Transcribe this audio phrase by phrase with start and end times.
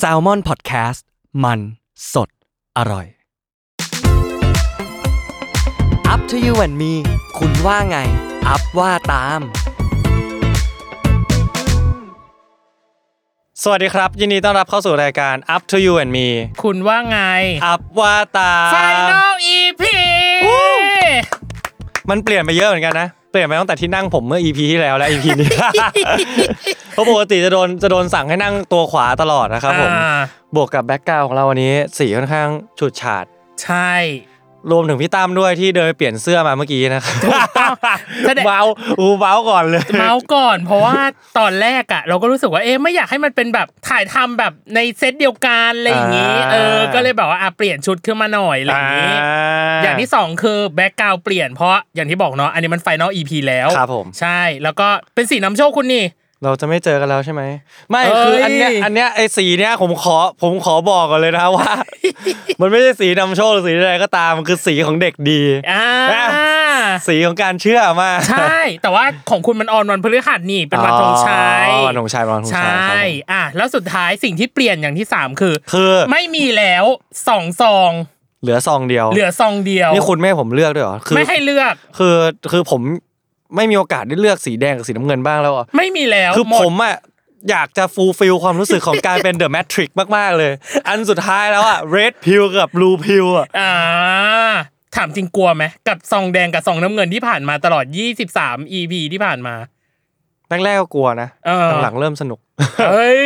[0.00, 1.02] S a l m o n PODCAST
[1.44, 1.60] มัน
[2.12, 2.28] สด
[2.78, 3.06] อร่อย
[6.12, 6.92] Up to you and me
[7.38, 7.96] คุณว่าไง
[8.48, 9.40] อัพว่าตาม
[13.62, 16.28] สวัสดีครับ ยินดีต้อนรับเข้าสู่รายการ Up to You and Me
[16.62, 17.18] คุณว่าไง
[17.66, 19.82] อัพว่าตา Final EP
[22.10, 25.48] มันเปลี่ยนไปเยอะเหมือนกันนะ เปลี่ยนไปตั้งแต่ที่นั่งผมเมื่อ EP ที่แล้วและ EP นี้
[26.92, 30.12] เพราะปกติจะโดนจะโดนสั่งให้นั่งตัวขวาตลอดนะครับผม อ่า
[30.56, 33.24] บวกกับ background ของเราวันนี้สีค่อนข้างฉูดฉาด
[33.62, 33.92] ใช่
[34.70, 37.70] รวมถึงพี่ตั้มด้วยที่เดินไปเปลี่ยนเสื้อมาเมื่อกี้นะครับ
[38.26, 38.60] แสดงเมา
[39.00, 40.98] อูเมาก่อนเลยเมาส์ก่อน เพราะว่า
[41.38, 49.14] ตอนแรกอะ เราก็รู้สึกว่าเอ๊ะไม่อยากให้มันเป็นแบบถ่ายทำแบบในเซตเดียวกันอะไรอย่างนี้อ่าเออก็เลยแบบว่าอะเปลี่ยนชุดขึ้นมาหน่อยอะไรอย่างนี้
[49.82, 56.04] อย่างที่สองคือ background เปลี่ยนเพราะอย่างที่บอกเนาะอันนี้มัน final EP แล้วครับผมใช่แล้วก็เป็นสีน้ำโชคคุณนี่
[56.44, 57.42] เราจะไม่เจอกันแล้วใช่ไหม
[57.90, 61.70] ไม่เอ้ยคืออันเนี้ยอันเนี้ยไอ้สีเนี้ยผมขอผมขอบอกก่อนเลยนะว่า
[62.60, 65.86] มันไม่ใช่สีนำโชคหรือสีอะไรก็ตามมันคือสีของเด็กดีอ่า
[67.06, 76.84] สีของการเชื่อมากใช่ แต่ว่าของคุณมันออนวันพฤหัสนี่เป็นวันธงชัยอ๋อวันธงชัยวันธงใชชัยครับ่ผมอะแล้วสุดท้ายสิ่งที่เปลี่ยนอย่างที่สามคือ คือไม่มีแล้ว
[77.28, 77.92] สองซอง
[78.42, 82.14] เหลือซองเดียว เหลือซองเดียวนี่คุณไม่ให้ผมเลือกด้วยเหรอคือไม่ให้เลือกคือ
[82.52, 82.80] คือผม
[83.56, 86.96] ไม่มีโอกาสได้เลือกสีแดงกับสีน้ำเงินบ้างแล้วอะไม่มีแล้วคือหมดผมอะ
[87.50, 90.52] อยากจะ fulfill ความรู้สึกของการเป็น The Matrix มาก ๆ เลย
[90.88, 93.72] อันสุดท้ายแล้วอะ red pill กับ blue pill อะอ่า
[94.96, 97.84] ถามจริงกลัวไหมกับซองแดงกับซองน้ำเงินที่ผ่านมาตลอด
[98.30, 99.54] 23 EP ที่ผ่านมา
[100.64, 102.38] แรกๆก็กลัวนะเออหลังๆเริ่มสนุก
[102.90, 103.22] เฮ้ย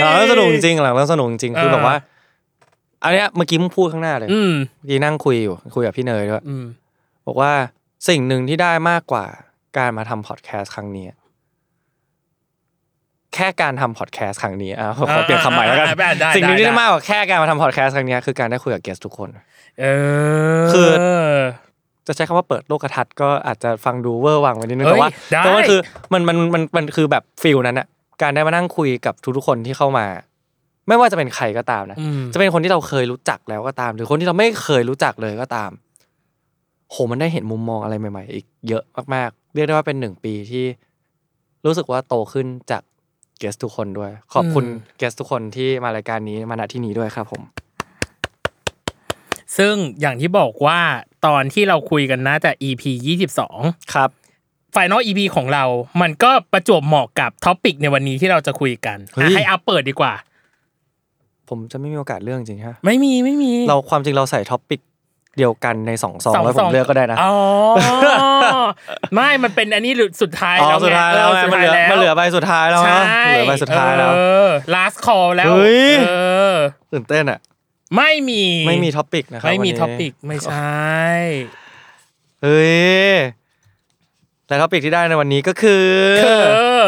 [0.00, 1.96] หลังเริ่มสนุกจริงๆหลังเริ่มสนุกจริงๆคือเออแบบว่า
[3.02, 6.64] อันเนี้ยเมื่อกี้มึงพูดข้างหน้าเลยอืมเมื่อกี้นั่งคุยอยู่คุยกับพี่เนยด้วยอืม
[7.26, 7.52] บอกว่า
[8.08, 9.24] สิ่งหนึ่งที่ได้มากกว่า
[9.76, 11.06] การมาทำพอดแคสต์ครั้งนี้
[13.34, 19.28] แค่การทำพอดแคสต์ครั้งนี้อะขอขอเปลี่ยนคำใหม่แล้วกันได้ได้สิ่งหนึ่งที่ได้ได้มากกว่าแค่การมาทำพอดแคสต์ครั้งนี้คือการได้คุยกับ guest ทุกคน
[19.80, 19.84] เอ
[20.60, 20.88] อคือ
[22.06, 25.80] จะใช้คำว่าเปิดโลกทัศน์ก็อาจจะฟังดูเวอร์วังไปนิดนึงเอ้ยแต่ว่าได้แต่ว่าคือ
[26.12, 27.86] มันมันมันมันคือแบบ feel นั้นอะ
[28.22, 30.06] การได้มานั่งคุยกับทุกๆคนที่เข้ามา
[30.88, 35.70] ไม่ว่าจะเป็นใครก็ตามนะอืมจะเป็นคนที่เราเคยรู้จักแล้วก็ตาม หรือคนที่เราไม่เคยรู้จักเลยก็ตาม
[36.90, 38.84] โหมันได้เห็นมุมมองอะไรใหม่ ๆ อีกเยอะ
[39.14, 40.66] มากๆ เรียกได้ว่าเป็นหนึ่งปีที่
[41.64, 42.82] รู้สึกว่าโตขึ้นจาก
[43.38, 44.64] เกสทุกคนด้วย ขอบคุณ
[44.98, 47.42] เกสทุกคนที่มารายการนี้มาณที่นี้ด้วยครับผม
[49.56, 50.80] ซึ่งอย่างที่บอกว่า
[51.26, 52.82] ตอนที่เราคุยกันนะแต่ EP
[53.38, 54.10] 22ครับ
[54.72, 55.64] ไฟนอล EP ของเรา
[56.00, 60.12] มันก็ประจวบเหมาะกับ topic ในวันนี้ที่เราจะคุยกันเฮ้ยอะให้อัพเปิดดีกว่า
[61.48, 64.80] ผมจะไม่มีโอกาสเรื่องจริงฮะ ไม่มีไม่มี เราความจริงเราใส่ topic
[65.38, 67.32] เดียวกันในสองซองสองแล้วผซอมงเลือกก็ได้นะอ๋อ
[69.14, 76.12] ไม่มันเป็นอันนี้สุดท้ายอ๋อแล้วสุดท้ายแล้วเอไงอสุดมันเหลือท้ายแล้วมันเหลือใบสุดท้ายแล้วใช่เนาะเหลือใบสุดท้ายแล้วเออ last call แล้วเฮ้ยเอ
[76.52, 76.56] อ
[76.92, 77.38] ตื่นเต้นอะ
[77.96, 80.82] ไม่มีไม่มี topic นะครับไม่มีวันนี้ topic ไม่ใช่
[82.42, 82.66] เฮ้
[83.10, 83.12] ย
[84.46, 85.86] แต่ท็อปิกที่ได้ในวันนี้ก็คือ
[86.24, 86.28] เอ
[86.84, 86.86] อ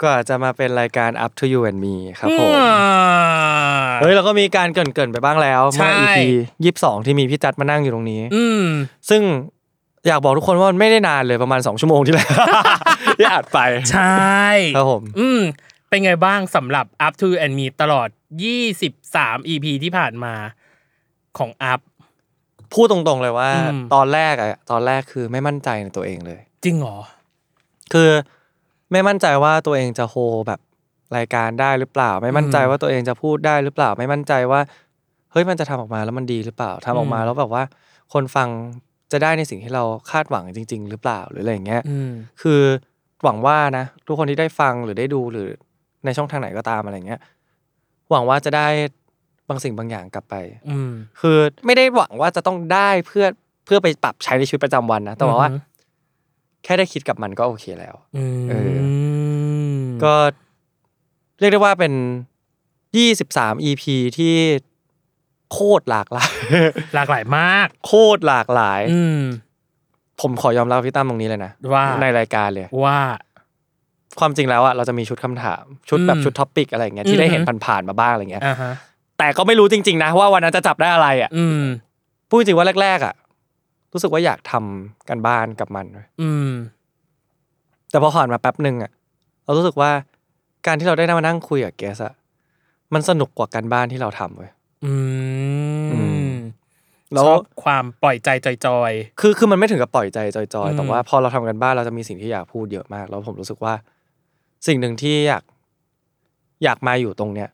[0.00, 2.70] ก็อาจจะมาเป็นรายการ Up to You and Me ครับผมอ่า
[4.00, 6.18] เฮ้ยเราก็มีการเกรินๆไปบ้างแล้วเมื่อใช่ EP
[6.64, 8.64] ยี่สิบสองที่มีพี่จัดมานั่งอยู่ตรงนี้ อืม
[9.10, 9.22] ซึ่ง
[10.06, 12.46] อยากบอกทุกคนว่ามันไม่ได้นานเลยประมาณ2ชั่วโมงที่แล้ว
[13.18, 13.58] ที่อัดไป
[13.92, 14.44] ใช่
[14.76, 15.40] ครับผมอืม
[15.88, 18.08] เป็นไงบ้างสำหรับ Up to and Me ตลอด
[18.80, 20.34] 23 EP ที่ผ่านมา
[21.38, 21.80] ของ Up
[22.72, 26.98] พูดตรงๆเลยว่าอืมตอนแรกอะตอนแรกคือไม่มั่นใจในตัวเองเลย จริงเหรอ
[27.92, 28.10] คือ
[28.92, 30.14] ไม่มั่นใจว่าตัวเองจะโฮ
[30.48, 30.60] แบบ
[31.16, 34.60] รายการได้หรือเปล่า ไม่มั่นใจว่าตัวเองจะพูดได้หรือเปล่า ไม่มั่นใจว่า
[35.32, 37.62] เฮ้ยมันจะทำออกมาแล้วมันดีหรือเปล่าทำออกมาอืมแล้วแบบว่า
[38.12, 38.48] คนฟัง
[39.12, 42.12] จะได้ในสิ่งที่เราคาดหวังจริง ๆ หรือเปล่าหรืออะไรอย่างเงี้ยอืม
[42.42, 42.62] คือ
[43.24, 45.48] หวังว่านะทุกคนที่ได้ฟังหรือได้ดูหรือ
[46.04, 47.20] ในช่องทางไหนก็ตามอะไรเงี้ย
[48.10, 48.68] หวังว่าจะได้
[49.48, 50.34] บางสิ่งบางอย่างกลับไป
[50.70, 53.26] อืมคือไม่ได้หวังว่าจะต้องได้เพื่อ
[53.64, 55.58] เพื่อไปปรับใช้ในชีวิตประจำวันนะแต่ว่าอือฮึ
[56.64, 58.78] แค่ได้คิดกับมันก็โอเคแล้วอืมเออ
[60.04, 60.14] ก็
[61.38, 61.92] เรียกได้ว่าเป็น
[62.96, 63.84] ยี่สิบสาม EP
[64.18, 64.34] ที่
[65.52, 66.32] โคตรหลากหลาย
[66.94, 69.20] หลากหลายมาก โคตรหลากหลาย อืม
[70.20, 72.98] ผมขอยอมรับพี่ตั้มตรงนี้เลยนะว่าในรายการเลยว่า
[74.20, 78.72] ความจริงแล้วอะเราจะมีชุดคำถาม ชุดแบบอืมชุดท็อปิกอะไรอย่างเงี้ยที่ได้เห็นอือฮึผ่านๆมาบ้างอะไรเงี้ยอ่าฮะ
[79.18, 81.62] แต่ก็ไม่รู้จริง ๆ นะว่าวันนั้นจะจับได้อะไรอะอืม
[82.28, 83.14] พูดจริงว่าแรก ๆอะ
[83.92, 86.50] รู้สึกว่าอยากทำกันบ้านกับมันเว้ยอืม
[87.90, 88.90] แต่พอผ่านมาแป๊บหนึ่งอะ
[89.44, 89.90] เรารู้สึกว่า
[90.66, 92.14] การที่เราได้มานั่งคุยกับเกสอะ
[92.94, 94.50] มันสนุกกว่าการบ้านที่เราทำเว้ย
[94.84, 94.94] อื
[95.92, 96.34] อืมม
[97.12, 98.28] แล้วชอบความปล่อยใจ
[98.66, 103.74] จอยคือคือมันไม่ถึงกับปล่อยใจจอยอืมๆแต่ว่าพอเราทำกันบ้านเราจะมีสิ่งที่อยากพูดเยอะมาก แล้วผมรู้สึกว่า
[104.66, 105.42] สิ่งหนึ่งที่อยาก
[106.64, 107.48] อยากมาอยู่ตรงเนี้ย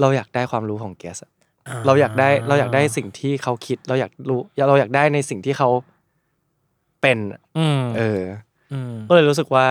[0.00, 5.68] เราอยากได้ความรู้ของเกสๆเราอยากได้ เราอยากได้สิ่งที่เขาคิด เราอยากรู้เราอยากได้ในสิ่งที่เขา
[7.02, 7.18] เป็น
[7.58, 8.22] อืมเออ
[8.72, 9.66] อืมก็เลยรู้สึกว่า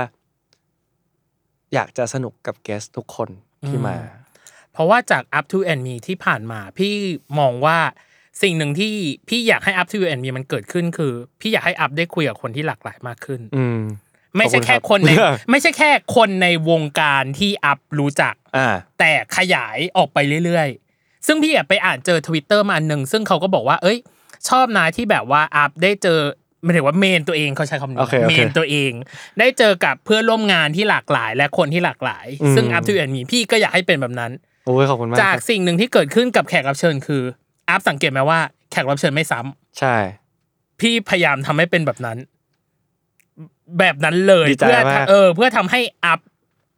[1.73, 3.29] อยากจะสนุกกับเกสทุกคน
[3.67, 4.19] ที่มาอืม
[4.73, 6.93] เพราะว่าจาก up to and me ที่ผ่านมา พี่
[7.39, 7.77] มองว่า
[8.41, 8.93] สิ่งหนึ่งที่
[9.29, 13.81] พี่อยากให้ up to and me มันเกิดขึ้นคือ พี่อยากให้ up ได้คุยกับคนที่หลากหลายมากขึ้น อืม
[14.37, 18.67] ไม่ใช่แค่ขอบคคุนณในครับไม่ใช่แค่คนในวงการที่อัพรู้จักอ่า
[18.99, 23.99] แต่ขยายออกไปเรื่อยๆ ซึ่งพี่อะไปอ่านเจอทวิตเตอร์มาอันหนึ่งซึ่งเขาก็บอกว่า เอ้ย
[24.49, 26.19] ชอบนะที่แบบว่าอัพได้เจอ
[26.63, 28.91] ไม่ถึงว่า main ตัวเองเขาใช้คำนี้โอเคโอเค main ตัวเอง
[29.39, 34.31] ได้เจอกับเพื่อนร่วมงานที่หลากหลาย และคนที่หลากหลายอืมซึ่ง Up to You and Me พี่ก็อยากให้เป็นแบบนั้น
[34.65, 37.23] โอ้ยขอบคุณมากจากครับสิ่งหนึ่งที่เกิดขึ้นกับแขกรับเชิญคือ
[37.69, 38.39] อัพสังเกตไหมว่า
[38.71, 39.95] แขกรับเชิญไม่ซ้ำใช่
[40.79, 42.17] พี่พยายามทำให้เป็นแบบนั้น
[43.79, 46.19] แบบนั้นเลยดีใจเพื่อมากเออ เพื่อทำให้อัพ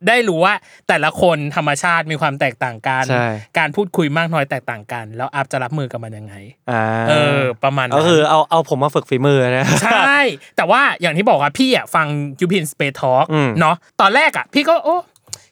[0.08, 0.54] ได้รู้ว่า
[0.88, 3.28] แต่ละคนธรรมชาติมีความแตกต่างกันใช่
[3.58, 6.36] การพูดคุยมากน้อยแตกต่างกัน แล้วอัพจะรับมือกับมันยังไง
[6.72, 10.20] อ่าเออ ประมาณนั้นก็คือเอาเอาผมมาฝึกฝีมือนะใช่
[10.58, 12.08] แต่ว่าอย่างที่บอกว่าพี่อะฟัง
[12.40, 14.98] ยูพินสเปซทอล์กอืมเนาะตอนแรกอะ พี่ก็โอ้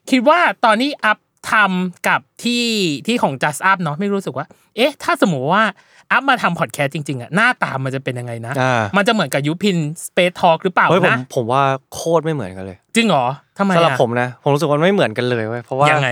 [0.10, 1.18] คิดว่าตอนนี้อัพ
[1.52, 2.66] ทำกับที่
[3.08, 4.46] ที่ของ just up เนาะไม่รู้สึกว่า
[4.76, 5.64] เอ๊ะ ถ้าสมมติว่า
[6.12, 11.64] อัพมาทำพอดแคสต์จริงๆอะหน้าตามันจะเป็นยังไงนะ อ่ามันจะเหมือนกับยูพินสเปซทอล์กหรือเปล่าเฮ้ยผมนะผมว่า
[11.94, 13.26] โคตรไม่เหมือนกันเลยจริงเหรอ
[13.58, 16.10] ทำไมสำหรับอะผมนะ ผมรู้สึกว่ามันไม่เหมือนกันเลยเว้ยเพราะว่า ยังไง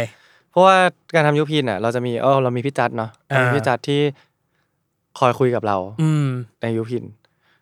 [0.52, 0.76] เพราะว่า
[1.16, 4.02] การทำยุพินอะ เราจะมีเออเรามีพี่จัดเนาะอ่ามีพี่จัดที่
[5.20, 6.28] คอยคุยกับเราอืม
[6.62, 7.04] ในยุพิน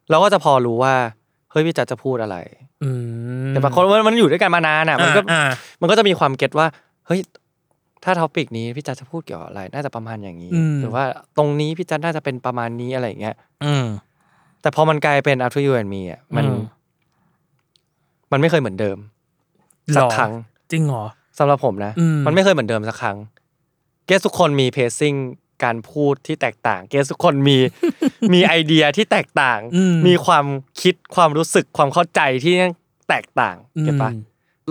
[0.10, 0.94] เราก็จะพอรู้ว่า
[1.52, 2.38] เฮ้ยพี่จัดจะพูดอะไร
[2.84, 2.90] อื
[3.46, 5.44] มแต่บางคนมันมันอยู่ด้วยกันมานานอะมันก็อ่า
[5.82, 6.68] มันก็จะมีความเก็ตว่า
[7.08, 7.20] เฮ้ย
[8.04, 11.04] ถ้าท็อปิกนี้พี่จัดจะพูดเกี่ยวกับอะไร น่าจะประมาณอย่างนี้ อืม หรือว่า
[11.38, 13.36] ตรงนี้พี่จัดน่าจะเป็นประมาณนี้อะไรอย่างเงี้ย
[13.66, 13.86] อืม
[14.62, 16.60] แต่พอมันกลายเป็น after you and me อะมัน อืม
[18.32, 18.98] มันไม่เคยเหมือนเดิม
[19.96, 20.32] สักครั้ง
[20.72, 21.04] จริงเหรอ
[21.40, 23.18] สำหรับผมนะ อืม มันไม่เคยเหมือนเดิมสักครั้ง
[24.06, 25.14] เกสทุกคนมีเพซซิ่ง
[25.64, 27.58] การพูดที่แตกต่าง เกสทุกคนมี
[28.34, 30.46] มีไอเดียที่แตกต่าง อืมมีความ
[30.82, 32.54] คิดความรู้สึกความเข้าใจที่
[33.10, 34.22] แตกต่างเก็ตปะอืม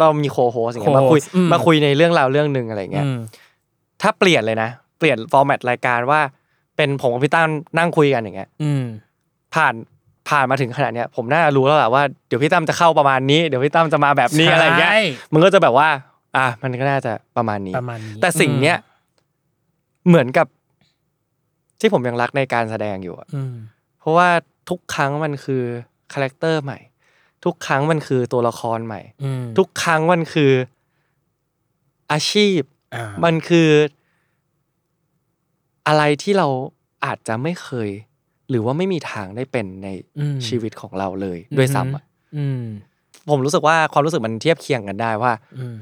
[0.01, 3.19] เรามีโคโฮสอย่างเงี้ยมาคุยโคโฮสอืมมาคุยในเรื่องราวเรื่องหนึ่งอะไรเงี้ยอืม
[4.03, 6.21] ถ้าเปลี่ยนเลยนะ เปลี่ยนฟอร์แมตรายการว่า
[6.77, 8.85] เป็นผมกับพี่ตั้มนั่งคุยกันอย่างเงี้ยอืม
[9.55, 9.75] ผ่าน
[10.29, 15.03] ผ่านมาถึงขนาดเนี้ยผมน่ารู้แล้วแหละว่าเดี๋ยวพี่ตั้มจะเข้าประมาณนี้เดี๋ยวพี่ตั้มจะมาแบบนี้อะไรเงี้ยใช่
[15.33, 15.89] มันก็จะแบบว่า
[16.37, 18.77] อะมันก็น่าจะประมาณนี้ประมาณนี้ แต่สิ่งเนี้ย
[20.09, 20.47] เหมือนกับ
[21.81, 23.55] ที่ผมยังรักในการแสดงอยู่อะอืม
[24.01, 24.29] เพราะว่า
[24.69, 25.63] ทุกครั้งมันคือ
[26.13, 26.79] คาแรคเตอร์ใหม่
[27.47, 30.53] ทุกครั้งมันคือตัวละครใหม่อืมทุกครั้งมันคือ
[32.13, 32.61] อาชีพ
[32.95, 33.69] อ่ามันคือ
[35.87, 36.49] อะไรที่เรา
[37.05, 37.89] อาจจะไม่เคย
[38.51, 39.89] หรือว่าไม่มีทางได้เป็นใน
[40.19, 42.05] อืมชีวิตของเราเลยด้วยซ้ำอะ
[42.37, 42.63] อืม
[43.31, 45.77] ผมรู้สึกว่าความรู้สึกมันเทียบเคียงกันได้ว่าอืม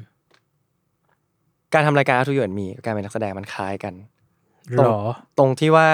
[1.73, 3.95] การทำรายการ Up to You and Me กับการเป็นนักแสดงมันคล้ายกัน
[4.79, 4.99] หรอ
[5.39, 5.89] ตรงที่ว่า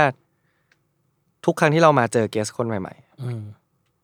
[1.45, 3.60] ทุกครั้งที่เรามาเจอเกสคนใหม่อืมๆ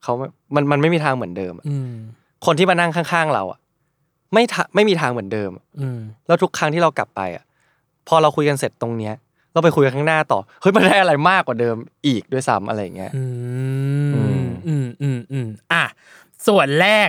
[0.07, 0.17] เขา
[0.55, 1.93] มันมันไม่มีทางเหมือนเดิมอะอืม
[2.47, 3.59] คนที่มานั่งข้างๆเราอะ
[4.35, 7.45] ไม่ทะไม่มีทางเหมือนเดิม อืมแล้วทุกครั้งที่เรากลับไปอะ
[8.09, 9.15] พอเราคุยกันเสร็จตรงเนี้ย
[9.53, 13.25] เราไปคุยกันข้างหน้าต่อเฮ้ยมันได้อะไรมากกว่าเดิมอีกด้วยซ้ำอะไรอย่างเงี้ย อื
[14.15, 15.85] อืมมอืมอืมอืมอะ
[16.47, 17.09] ส่วนแรก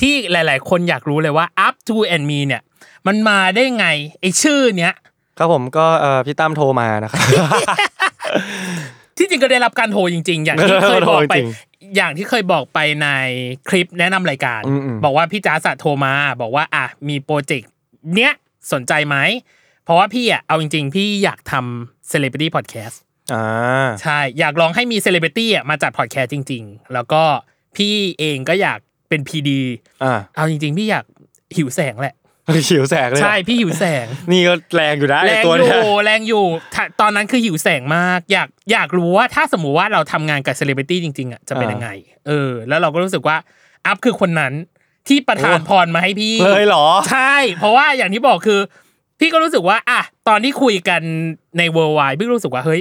[0.00, 2.62] ที่หลาย ๆ คนอยากรู้เลยว่า up to and me เนี่ย
[3.06, 3.86] มันมาได้ไง
[4.20, 4.94] ไอชื่อเนี้ย
[5.38, 7.20] ครับผมก็เอ่อพี่ตั้มโทรมานะครับ
[9.16, 11.48] ที่จริงก็ได้รับการโทรจริง ๆ อย่างที่เคยบอกไปโทรจริง
[11.96, 13.08] อย่างที่เคยบอกไปใน
[13.68, 17.70] คลิปแนะนำรายการอืมๆบอกว่าพี่จ้าสะโทรมา บอกว่าอะมีโปรเจกต์
[18.14, 18.32] เนี้ย
[18.72, 19.16] สนใจไหม
[19.84, 22.96] เพราะว่าพี่อะเอาจริง ๆ พี่อยากทำ celebrity podcast
[23.32, 27.22] อ่าใช่อยากลองให้มี celebrity อะมาจัดพอดแคสต์จริง ๆ แล้วก็
[27.76, 28.78] พี่เองก็อยาก
[29.08, 29.50] เป็น PD
[30.04, 31.04] อ่าเอาจริง ๆ พี่อยาก
[31.56, 32.14] หิวแสงแหละ
[32.68, 41.88] หิวแสงเลยใช่พี่หิวแสง นี่ก็แรงอยู่นะแรไอ้งตัวอเนี้ยยู่แรงอยู่ถ้าตอนนั้นคือหิวแสงมาก อยากอยากรู้ว่าถ้าสมมุติว่าเราทำงานกับเซเลบริตี้จริงๆอะจะเป็นยังไง
[42.26, 43.36] เออ แล้วเราก็รู้สึกว่า
[43.86, 44.52] อัพคือคนนั้น
[45.08, 48.60] ที่ประทานพรมาให้พี่เลยเหรอ ใช่ เพราะว่าอย่างที่บอกคือ
[49.20, 51.00] พี่ก็รู้สึกว่า อะตอนที่คุยกัน
[51.58, 52.80] ในเวอร์ไวพี่ก็รู้สึกว่าเฮ้ย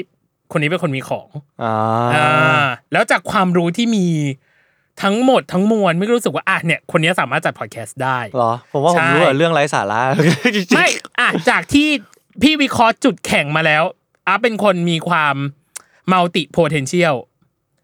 [0.51, 1.27] คนนี้เป็นคนมีของ
[1.63, 1.75] อ่า
[2.15, 4.05] อ่าแล้วจากความรู้ที่มี
[5.03, 10.01] ทั้งหมดทั้งมวลไม่รู้สึกว่าอะเนี่ยคนนี้สามารถจัดพอดแคสต์ได้เหรอ ผมว่าผมใช่รู้แต่เรื่องไร้สาระ
[10.55, 10.87] จริงๆไม่
[11.19, 11.87] อะจากที่
[12.41, 13.83] พี่วิเคราะห์จุดแข็งมาแล้ว
[14.27, 15.35] อาเป็นคนมีความ
[16.11, 17.15] มัลติ potential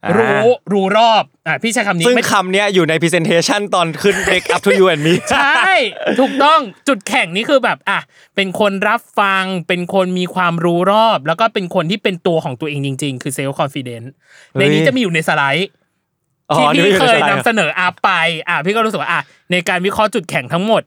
[0.03, 5.71] อ่ารู้รู้รู้รอบอะพี่ใช้คำนี้ซึ่งไม่คำเนี้ยอยู่ใน presentation ตอนขึ้น Break Up to You and Me ใช่
[6.19, 7.99] ถูกต้องจุดแข็งนี่คือแบบอะ
[8.35, 14.07] เป็นคนรับฟังเป็นคนมีความรู้รอบ แล้วก็เป็นคนที่เป็นตัวของตัวเองจริง ๆ คือ self confidence
[14.53, 15.84] ในนี้จะมีอยู่ในสไลด์อ๋อ
[16.53, 18.09] ที่นี่พี่ไม่อยู่เคในยสไลนำด์เสนออาไป
[18.47, 19.21] อะ พี่ก็รู้สึกว่าอะ
[19.51, 20.81] ในการวิเคราะห์จุดแข็งทั้งหมด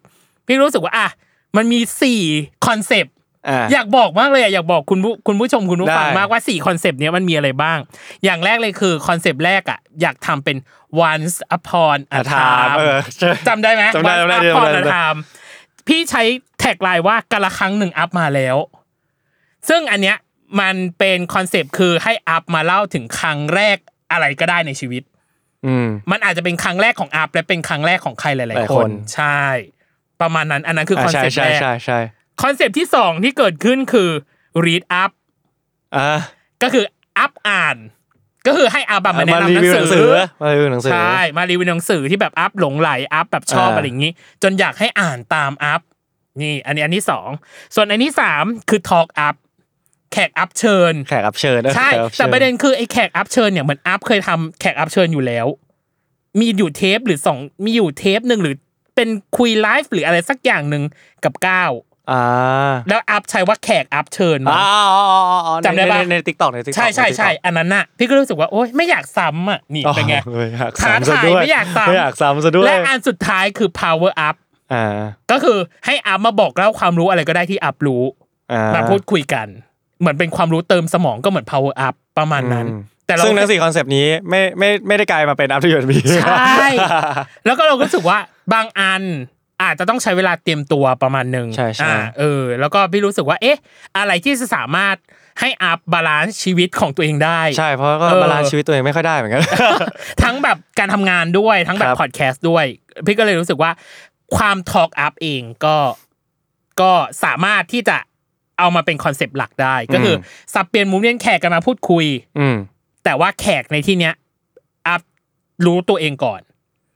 [0.47, 1.09] พี่รู้สึกว่าอะ
[1.57, 2.21] มันมีสี่
[2.67, 3.15] คอนเซปต์
[3.49, 7.79] อ่าอยากบอกมากเลยอะอยากบอกคุณผู้คุณผู้ชมคุณผู้ฟังได้มากว่าสี่คอนเซปต์เนี้ยมันมีอะไรบ้าง
[8.25, 10.57] อย่างแรกเลยคือคอนเซปต์แรกอะอยากทำเป็น
[11.09, 15.19] once upon a a time เออใช่จำได้ไหมจำได้ once จำได้ upon จำได้ a time
[15.88, 16.23] พี่ใช้
[16.59, 18.57] tagline ว่ากะละครั้งหนึ่งอัพมาแล้ว
[19.69, 20.17] ซึ่งอันเนี้ย
[20.61, 23.77] มันเป็นคอนเซปต์คือให้อัพมาเล่าถึงครั้งแรก
[24.12, 25.18] อะไรก็ได้ในชีวิตอื
[25.85, 29.43] มมันอาจจะเป็นครั้งแรกของอัพและเป็นครั้งแรกของใครหหลายลาย ๆคคนนใช่
[30.21, 31.99] ประมาณนั้น อันนั้นคือคอนใช่เซปต์ใช่แรกใช่ใช่
[32.43, 34.11] คอนเซปต์ที่สองที่เกิดขึ้นคือ
[34.65, 35.11] read up
[35.97, 36.19] อ่า
[36.62, 36.85] ก็คือ
[37.19, 37.77] อัพอ่าน
[38.47, 44.12] ก็คือให้อัพแบบมาแนะนำหรีนัวิวงหนังสืสืออมารีวิวหนังสือใช่มารีวิวหนังสือที่แบบอัพหลงไหลอัพแบบชอบอ่าอะไรอย่างนี้
[44.43, 45.81] จนอยากให้อ่านตามอัพ
[46.41, 47.29] นี่ อันนี้อันที่สอง
[47.75, 49.35] ส่วนอันที่สามคือ talk up
[50.12, 55.47] แขกอัพเชิญ แขกรับเชิญนะใช่ขกบชิญแต่ประเด็นคือไอ้แขกอัพเชิญเนี่ยเหมือนอัพเคยทำแขกอัพเชิญอยู่แล้ว
[56.38, 58.55] มีอยู่เทปหรือสองมีอยู่เทปหนึ่งหรือ
[58.97, 60.83] เป็นคุยไลฟ์หรืออะไรสักอย่างหนึ่ง
[61.25, 61.73] กับก้าว
[62.11, 74.37] อ่าแล้วอัพใช้ว่าแขกอัพเชิญมาอ๋ออ๋ออ๋ออ๋อจำได้ปะในใน TikTok ใน TikTok ใช่ใช่ใช่อันนั้นน่ะพี่ก็รู้สึกว่าโอ๊ยไม่อยากซ้ำอะนี่เป็นไงไม่อยากท้าซ้ำซะทายด้วยไม่อยากซ้ำไม่อยากซ้ำซะด้วยและอันสุดท้ายคือ power up
[74.73, 74.87] อ่า
[75.31, 78.03] ก็คือให้อัพมาบอกเล่าความรู้อะไรก็ได้ที่อัพรู้
[78.53, 79.49] อ่ามาพูดคุยกัน
[80.00, 86.67] เหมือนเป็นความรู้เติมสมองก็เหมือน power up ประมาณนั้นอืมแต่เราซึ่งทั้งสี่คอนเซปต์นี้ไม่ไม่ไม่ได้กลายมาเป็น Up to You and Me ใช่
[87.45, 88.19] แล้วก็เราก็รู้สึกว่า
[88.52, 89.02] บางอัน
[89.62, 93.59] อาจจะต้องใช้เวลาเตรียมตัวประมาณหนึ่งใช่ใช่อ่าเออ แล้วก็พี่รู้สึกว่าเอ๊ะ
[93.97, 94.97] อะไรที่จะสามารถ
[95.40, 99.43] ให้อัพ balance ชีวิตของตัวเองได้ใช่เพราะก็เออ balance ชีวิตตัวเองไม่ค่อยได้เหมือนกัน
[100.23, 102.64] ทั้งแบบการทำงานด้วยทั้งแบครับบพอดแคสต์ด้วย
[103.07, 103.71] พี่ก็เลยรู้สึกว่า
[104.37, 105.76] ความ talk up เองก็
[106.81, 106.93] ก็
[107.25, 107.97] สามารถที่จะ
[108.59, 110.17] เอามาเป็นคอนเซปต์หลักได้ ก็คือ
[110.55, 112.05] สับเปลี่ยนมุมเวียนแขกกันมาพูดคุย
[112.38, 112.57] อืม
[113.05, 114.15] แต่ว่าแขกในที่เนี้ย
[114.88, 115.03] อัพ
[115.67, 116.41] รู้ตัวเองก่อน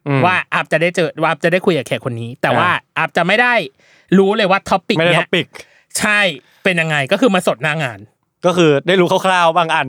[0.06, 3.54] อืมว่าอัพจะได้เจอว่าอัพจะได้คุยกับแขกคนนี้ แต่อ่าว่าอัพจะไม่ได้
[4.18, 5.46] รู้เลยว่า topic ไม่ได้เนี้ย topic
[5.98, 6.20] ใช่
[6.64, 7.98] เป็นยังไงก็คือมาสดหน้างาน
[8.46, 9.88] ก็คือได้รู้คร่าวๆบางอัน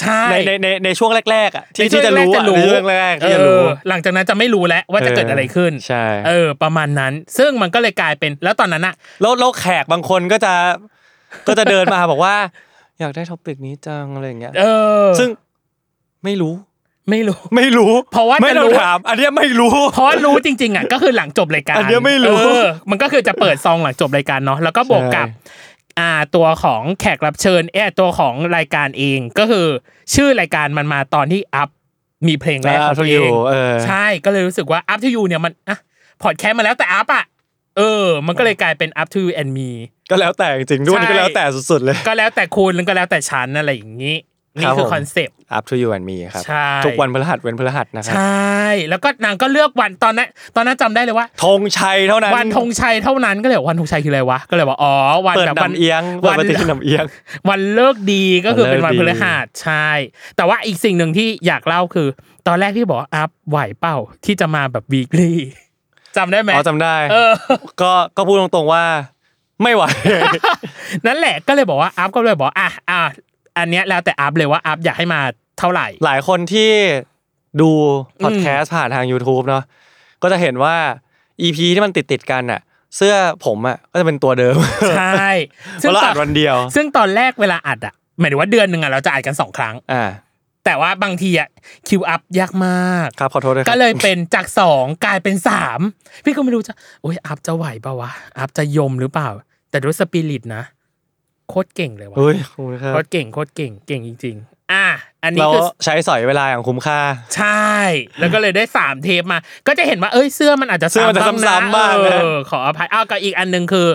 [0.00, 10.52] ใช่ในในในในช่วงแรกๆอะที่ในช่วที่งจะแรกรู้ๆอะจะรู้ในช่วงแรกๆที่จะรู้เออหลังจากนั้นจะไม่รู้แล้วว่าจะเกิดอะไรขึ้นใช่เออ ประมาณนั้น ซึ่งมันก็เลยกลายเป็นแล้วตอนนั้นอะแล้วแล้วแขกบางคนก็จะ
[11.46, 12.34] ก็จะเดินมาบอกว่า
[13.00, 14.64] อยากได้ท็อปิกนี้จังอะไรอย่างเงี้ยเอ
[15.04, 15.28] อ ซึ่ง
[16.24, 16.54] ไม่รู้
[17.10, 25.66] ไม่รู้ ไม่รู้ เพราะว่าไม่จะต้รู้องถาม อันเนี้ยไม่รู้ เพราะรู้จริง ๆอะก็คือหลังจบรายการอันเนี้ยไม่รู้เออมันก็คือจะเปิดซองหลังจบรายการเนาะแล้วก็บวกกับใช่
[25.98, 29.66] อ่าตัวของแขกรับเชิญเออตัวของรายการเองก็คือ
[30.14, 31.68] ชื่อรายการมันมาตอนที่อัพ
[32.26, 35.78] มีเพลงแรกของตัวเองเออใช่ก็เลยรู้สึกว่า up to you เนี่ยมันอะ
[36.22, 37.24] พอดแคสต์มาแล้วแต่อัพอะ
[37.76, 39.70] เออ มันก็เลยกลายเป็น up to you and me
[40.10, 44.16] ก็แล้วแต่จริงๆด้วยนี่ใช่ก็แล้วแต่สุดๆเลย ก็แล้วแต่คุณแล้วก็แล้วแต่ฉันอะไรอย่างนี้
[44.56, 54.94] นี่ครับคือผม concept up to you and me ครับใช่ทุกวันพฤหัสเว้นพฤหัสนะครัใชบ่แล้วก็นางก็เลือกวันตอนนั้น ตอนนั้นจำได้เลยว่าธงชัยเท่านั้น วันธงชัยเท่านั้นก็เลยบอกวันธงชัยคืออะไรวะ ก็เลยว่าอ๋อ
[55.26, 57.04] วันเปิดแบบวันนำเอียงเปิดวันปฏิทินนำเอียง
[57.48, 59.88] วันเลิกดีก็คือเป็นวันวันพเลิกดีฤหัส ใช่
[60.36, 62.08] แต่ว่าอีกสิ่งหนึ่งที่อยากเล่าคือ
[62.46, 65.38] ตอนแรกพี่บอกว่าอัพไหวเปล่าที่จะมาแบบวีคลี่
[66.16, 67.32] จำได้ไหมอ๋อจำได้เออ
[67.82, 68.84] ก็ ก็พูดตรงๆว่า
[69.62, 69.82] ไม่ไหว
[71.06, 73.00] นั่นแหละก็เลยบอกว่าอัพก็เลยบอกอะอะ
[73.58, 75.20] อันเนี้ยแล้วแต่อัพเลยว่าอัพอยากให้มา
[75.58, 76.70] เท่าไหร่ หลายคนที่
[77.60, 77.70] ดู
[78.24, 79.64] พอดแคสต์ผ่านทาง YouTube เนาะ
[80.22, 80.76] ก็จะเห็นว่า
[81.42, 82.60] EP ที่มันติดติดๆกันอะ
[82.96, 83.14] เสื้อ
[83.44, 84.56] ผมอะก็จะเป็นตัวเดิม
[84.96, 85.30] ใช่
[85.78, 90.04] เพราะเราอัดวันเดียว ซึ่งตอนแรกเวลาอัดอะหมายถึงว่าเดือนหนึ่งอะเราจะอัดกันสองครั้งอ่า
[90.64, 91.48] แต่ว่าบางทีอะ
[91.88, 95.80] คิวอัพยากมากครับขอโทษด้วยครับก็เลยเป็นจากสองกลายเป็นสาม
[96.24, 99.28] พี่ก็ไม่รู้จะโอ้ยอัพจะไหวเปล่าวะอัพจะยมหรือเปล่า
[99.70, 100.62] แต่ด้วยสปิริตนะ
[101.48, 104.86] โคตรเก่งเลยวะเฮ้ยขอบคุณครับโคตรเก่งโคตรเก่งเก่งจริง ๆ อะ
[105.24, 107.00] อันนี้เราคือใช้สอยเวลาอย่างคุ้มค่า
[107.36, 107.70] ใช่
[108.18, 113.88] แล้วก็เลยได้สามเทปมา ก็จะเห็นว่าเอ้ยเสื้อมันอาจจะเสื้อมันจะซ้ำซ้ำๆบ้างเอนะอขออภัยอ้าวกับอีกอันหนึ่งคือ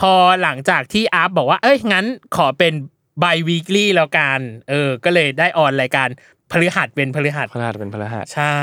[0.00, 2.04] พอหลังจากที่อัพบอกว่า เอ้ยงั้น
[2.36, 2.72] ขอเป็น
[3.22, 4.40] by weekly แล้วกัน
[4.70, 6.08] เออ ก็เลยได้ออนรายการ
[6.50, 8.60] พฤหัสเป็นพฤหัสพฤหัสเป็นพฤหัสใช่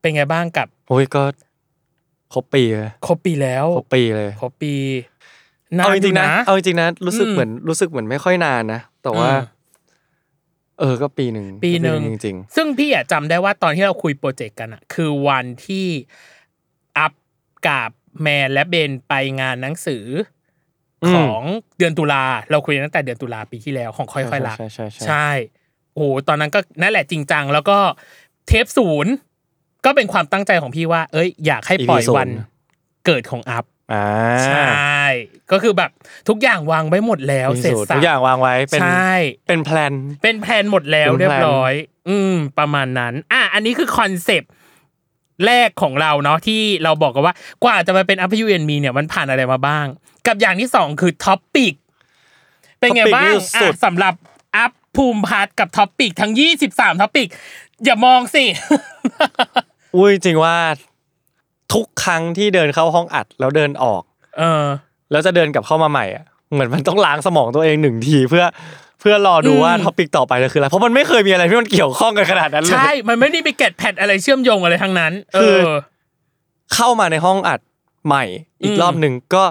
[0.00, 1.22] เป็นไงบ้างกับโอ้ยก็
[2.34, 4.74] ครบปีเลยครบปีแล้วครบปีเลย ครบปี
[5.74, 9.54] เอาจริงๆนะยู่เอาจริงๆนะรู้สึกอืมเหมือนรู้สึกเหมือนไม่ค่อยนานนะแต่ว่าอืม
[10.80, 15.86] เออก็ปีหนึ่งปีหนึ่งจริงซึ่งพี่อะจำได้ว่าตอนที่เราคุยโปรเจกต์กันอะคือวันที่
[16.98, 17.12] อัพ
[17.66, 17.90] กับ
[18.22, 20.04] แมนและเบนไปงานหนังสือ
[21.04, 21.40] อมของ
[21.78, 25.28] เดือนตุลาเราคุยกันตั้งแต่เดือนตุลาปีที่แล้วของๆค่อยๆรักใช่ใช่ใช่ใช่
[25.92, 27.78] โอ้โหตอนนั้นก็นั่นแหละจริงจังแล้วก็
[28.46, 29.12] เทปศูนย์
[29.84, 32.28] ก็เป็นความตั้งใจของพี่ว่า เอ้ย อยากให้ปล่อยวัน
[33.06, 34.06] เกิดของอัพ อ่า
[34.46, 35.04] ใช่
[35.52, 35.90] ก็คือแบบ
[36.28, 39.12] ทุกอย่างวางไว้หมดแล้วมีเสร็จสูตรสัทุบกอย่างวางไว้เป็นใช่
[39.46, 41.72] เป็น plan เป็น plan หมดแล้วเป็นแพลนเรียบร้อย
[42.08, 44.52] อืม ประมาณนั้น อะอันนี้คือ concept
[45.46, 49.86] แรกของเราเนาะที่เราบอกกันว่ากว่าจะมาเป็น up you and me เนี่ยมันผ่านอะไรมาบ้าง
[50.26, 51.74] กับอย่างที่สองคือ topic
[52.80, 54.14] เป็นไง topic บ้างนี่อะสุดสำหรับ
[54.56, 57.28] อัพภูมิพัฒน์กับ topic ทั้งยี่สิบสาม topic
[57.84, 58.44] อย่ามองสิ
[59.96, 60.56] อุ้ยจริงว่า
[61.74, 64.02] ทุกครั้งที่เดินเข้าห้องอัดแล้วเดินออก
[64.38, 64.64] เออ
[65.10, 68.44] แล้วจะเดินกลับเข้ามาใหม่อะเหมือนมันต้องล้างสมองตัวเองหนึ่งทีเพื่อ
[69.00, 75.70] เพื่อรอดูอืมว่า topic ต่อไปจะคืออะไรเพราะมันไม่เคยมีอะไรที่มันเกี่ยวข้องกันขนาดนั้นเลยใช่มันไม่ได้ไปเก็ตแพดอะไรเชื่อมโยงอะไรทั้งนั้น เอคืออ
[76.74, 77.60] เข้ามาในห้องอัด
[78.06, 78.24] ใหม่
[78.62, 79.42] อีกอืมรอบหนึ่งก็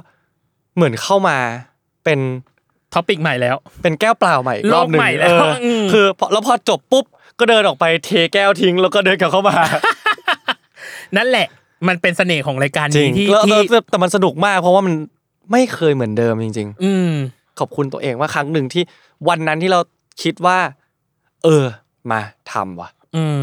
[0.75, 1.37] เหมือนเข้ามา
[2.03, 2.19] เป็น
[2.93, 7.05] topic ใหม่แล้ว เป็นแก้วเปล่าใหม่อีกรอบหนึ่งโลกใหม่แล้วเอออมคือพอแล้วพอจบปุ๊บ
[7.39, 9.55] ก็เดินออกไปเทแก้วทิ้งแล้วก็เดินกลับเข้ามา
[11.17, 11.47] นั่นแหละ
[11.87, 14.93] มันเป็นเสน่ห์ของรายการจรินี้งที่แล้วที่แล้วแต่มันสนุกมาก เพราะว่ามัน
[15.51, 18.83] ไม่เคยเหมือนเดิมจริงอืมๆขอบคุณตัวเองว่าครั้งหนึ่งที่
[19.29, 19.79] วันนั้นที่เรา
[20.23, 20.57] คิดว่า
[21.43, 21.65] เออ
[22.11, 22.19] มา
[22.51, 23.41] ทำว่ะอืม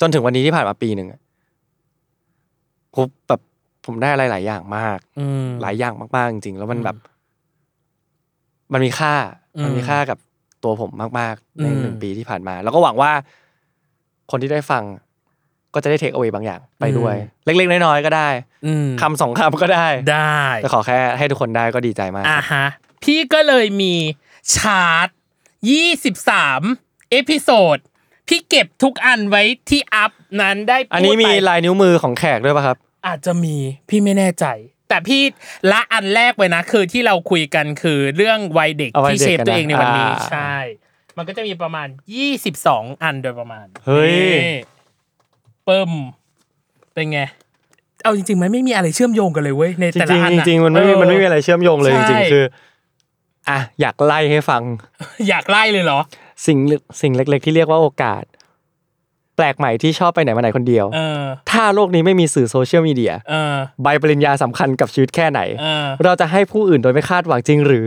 [0.00, 1.20] จนถึงวันนี้ที่ผ่านมาปีหนึ่งอะ
[2.94, 3.40] ผมแบบ
[3.86, 6.96] ผมได้อะไรหลายอย่างมากอืมหลายอย่างมากๆจริงๆแล้วมันแบบ
[8.72, 9.14] มันมีค่า
[9.56, 10.18] อืมมันมีค่ากับ
[10.64, 13.12] ตัวผมมาก ๆ ในอืมหนึ่งปีที่ผ่านมา แล้วก็หวังว่า
[14.30, 14.82] คนที่ได้ฟัง
[15.74, 18.28] ก็จะได้ take เอาไว้บางอย่างไปด้วย เล็กๆ น้อยๆก็ได้
[18.66, 22.66] อืมคำสองคำก็ได้ได้แต่ขอแค่ให้ทุกคนได้ก็ดีใจมากอ่าฮะ
[23.04, 23.94] พี่ก็เลยมี
[24.56, 25.08] ชาร์ต
[25.70, 26.62] ยี่สิบสาม
[27.10, 27.78] episode
[28.28, 33.56] พี่เก็บทุกอันไว้ที่อัพนั้นได้พูดอันนี้มีไปลายนิ้วมือของแขกด้วยป่ะครับ อาจจะมี
[33.88, 34.46] พี่ไม่แน่ใจ
[34.88, 35.22] แต่พี่
[35.72, 40.54] ละอันแรกไว้นะ คือที่เราคุยกันคือเรื่องวัยเด็กเอาวัยที่เด็กเชฟกันนะตัวเองในวันนี้อ่าใช่
[41.16, 45.90] มันก็จะมีประมาณยี่สิบสองอันโดยประมาณ เฮ้ยนี่เปิ่ม
[46.94, 47.20] เป็นไง
[48.04, 52.44] เอาจริงๆมันไม่มีอะไรเชื่อมโยงกันเลยเว้ยในจแต่ละริงอันๆจอะริงๆมันไม่มีเออมันไม่มีอะไรเชื่อมโยงเลยใช่จริงๆคือ
[53.48, 54.62] อะอยากไล่ให้ฟัง
[55.28, 55.98] อยากไล่เลยเหรอ
[56.46, 58.22] สิ่งเล็กสิ่งเล็ก ๆ ที่เรียกว่าโอกาส
[59.36, 67.86] แปลกใหม่ที่ชอบไปไหนมาไหนคนเดียวเออถ้าโลกนี้ไม่มีสื่อโซเชียลมีเดียเออใบปริญญาสำคัญกับชีวิตแค่ไหนเออเราจะให้ผู้อื่นโดยไม่คาดหวังจริงหรือ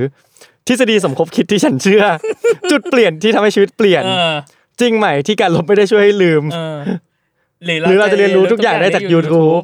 [0.67, 2.04] ทฤษฎีสมคบคิดที่ฉันเชื่อ
[2.72, 4.34] จุดเปลี่ยนที่ทำให้ชีวิตเปลี่ยนเออ
[4.82, 6.78] จริงไหมที่การลบไม่ได้ช่วยให้ลืมเออ
[7.65, 9.63] หรือเราจะเรียนรู้ทุกอย่างได้จาก YouTube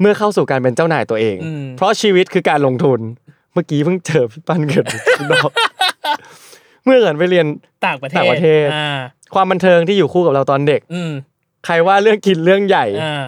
[0.00, 3.00] เมื่อเข้าสู่การเป็นเจ้านายตัวเองอืมเพราะชีวิตคือการลงทุน
[3.52, 5.50] เมื่อกี้เพิ่งเจอพี่ปั้นเกิดที่นอก
[6.84, 7.46] เมื่อเกิดไปเรียน
[7.86, 8.88] ต่างประเทศต่างประเทศอ่า
[9.34, 11.12] ความบันเทิงที่อยู่คู่กับเราตอนเด็ก อืม
[11.64, 13.24] ใครว่าเรื่องกินเรื่องใหญ่อ่า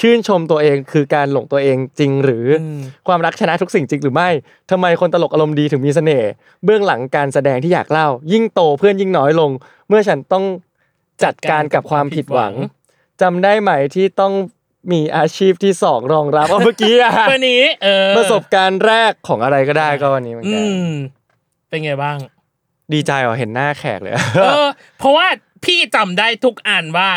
[0.00, 4.28] ชื่นชมตัวเองคือการหลงตัวเองจริงหรืออมความรักชนะทุกสิ่งจริงหรือไม่
[4.70, 6.30] ทำไมคนตลกอารมณ์ดีถึงมีเสน่ห์
[6.64, 9.50] เบื้องหลังการแสดงที่อยากเล่า ยิ่งโตเพื่อนยิ่งน้อยลง
[9.88, 10.44] เมื่อฉันต้อง
[11.24, 12.52] จัดการกับความผิดหวัง
[13.22, 14.32] จำได้ไหมที่ต้อง
[14.92, 20.90] มีอาชีพที่สองรองรับว่าเมื่อกี้อะวันนี้เออประสบการณ์แรกของอะไรก็ได้ก็วันนี้เหมือนอืกันม
[21.68, 22.16] เป็นไงบ้าง
[22.92, 25.26] ดีใจอะเห็นหน้าแขกเลย เออ เพราะว่า
[25.64, 27.10] พี่จำได้ทุกอันว่า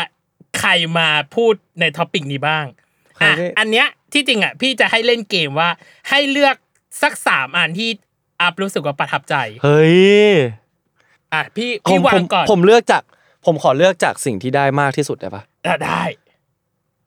[0.58, 2.76] ใครมาพูดใน topic นี้บ้างอะ
[3.16, 5.68] ใครที่ อันเนี้ยที่จริงอะพี่จะให้เล่นเกมว่า
[6.10, 6.56] ให้เลือก
[7.02, 7.88] สักสามอันที่
[8.40, 9.34] อัพรู้สึกว่าประทับใจ
[9.64, 9.98] เฮ้ย
[11.32, 13.02] อะพี่ว่างั้นผมก่อนผมเลือกจาก
[13.46, 15.49] ผมขอเลือกจากสิ่งที่ได้มากที่สุดได้ปะอะ
[15.84, 16.02] ได้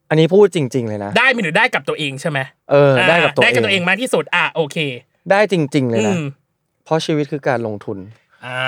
[0.09, 2.39] อันนี้พูดจริง ๆ เลยนะ ได้มีหรือได้กับตัวเองใช่ไหม
[2.71, 4.77] เออ ได้กับตัวได้เอกับงตัวเองมากที่สุด อะโอเค
[5.31, 6.23] ได้จริง ๆ เลยอืนะม
[6.85, 7.97] เพราะชีวิตคือการลงทุน
[8.45, 8.59] อ่า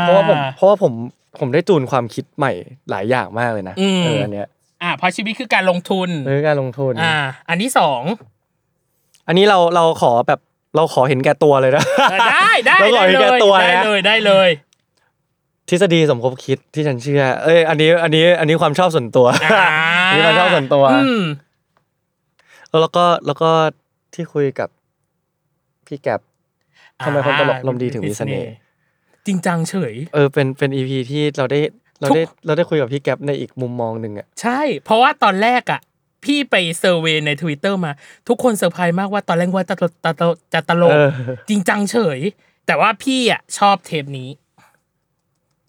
[0.00, 0.92] เพราะว่าผมเพราะว่าผม
[1.38, 2.52] ผมได้จูนความคิดใหม่
[2.90, 4.48] หลายอย่างมากเลยนะอืมเอออันเนี้ย
[4.82, 7.14] อะเพราะชีวิตคือการลงทุนเรื่องการลงทุน อ่า
[7.48, 8.02] อันที่สอง
[9.26, 10.40] อันนี้เราเราขอแบบ
[10.76, 14.48] เราขอเห็นแก่ตัวเลยนะเออได้ได้เราขอได้เห็นเลแก่ยตัวได้นะเลยได้เลย
[15.68, 19.66] ทฤษฎีสมคบคิดที่ฉันเชื่อ เอ้ย อันนี้ อันนี้ อันนี้ความชอบส่วนตัวอ่า
[20.08, 21.24] อันนี้ความชอบส่วนตัวอืม
[22.80, 23.50] แล้วก็แล้วก็
[24.14, 24.68] ที่คุยกับ
[25.86, 26.20] พี่แกบ
[27.04, 28.52] ทำไมคนตลกอารมณ์ดีถึงมีเสน่ห์
[29.26, 31.60] จริงจังเฉย เออเป็นเป็น EP ที่เราได้
[32.00, 35.80] เราได้เราได้คุยกับพี่แกบในอีกมุมมองหนึ่งอะใช่ เพราะว่าตอนแรกอะ
[36.24, 37.92] พี่ไป survey ใน Twitter มา
[38.28, 41.10] ทุกคนเซอร์ไพรส์มากว่าตอนแรกว่าจะตลกจะตลกเออ
[41.48, 42.20] จริงจังเฉย
[42.66, 44.28] แต่ว่าพี่อะชอบเทปนี้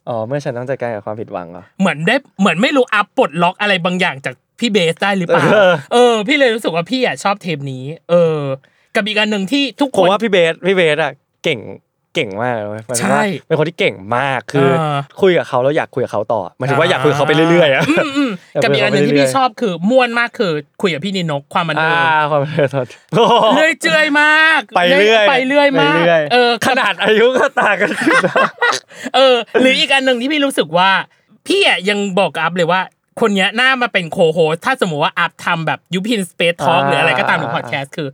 [0.10, 8.40] อ๋อเมื่อฉันต้องจัดการกับความผิดหวังเหรอเหมือนได้เหมือนไม่รู้อัพปลดล็อกอะไรบางอย่างจากพี่เบสได้หรือเปล่าเออเออพี่เลยรู้สึกว่าพี่อะชอบเทปนี้ เออ
[8.96, 11.12] กับอีกอันหนึ่งที่ทุกผมคนว่าพี่เบสพี่เบสอะ
[11.44, 11.60] เก่ง
[12.16, 20.52] เก่งมากเลยหมายถึงใช่ว่าเป็นคนที่เก่งมากคือเออคุยกับเขาแล้วอยากคุยกับเขาต่อหมายถึงว่าอยากคุยกับเขาไปเรื่อยๆอะมอืมอยากกับคุอียกกับอันหนึ่งที่เขาไปเรื่พี่อยๆชอบคือม่วนมากคือ
[20.82, 22.88] คุยกับพี่นินกความบันเทิอ่างความเป็นโทษ
[23.56, 27.90] เรื่อยเจือยมาก ไปเรื่อยไปเรื่อยมากไปเรื่อยเออขนาดอายุก็ต่างกัน
[29.16, 30.90] เออ หรืออีกอันหนึ่งที่พี่รู้สึกว่า
[31.48, 32.82] พี่อะยังบอกกับอัพเลยว่า
[33.22, 38.08] คนเนี้ยน่ามาเป็น co-host ถ้าสมมติว่าอัพทำแบบ Up in Space talk อ่าหรืออะไรก็ตามหรือพอดแคสต์คือ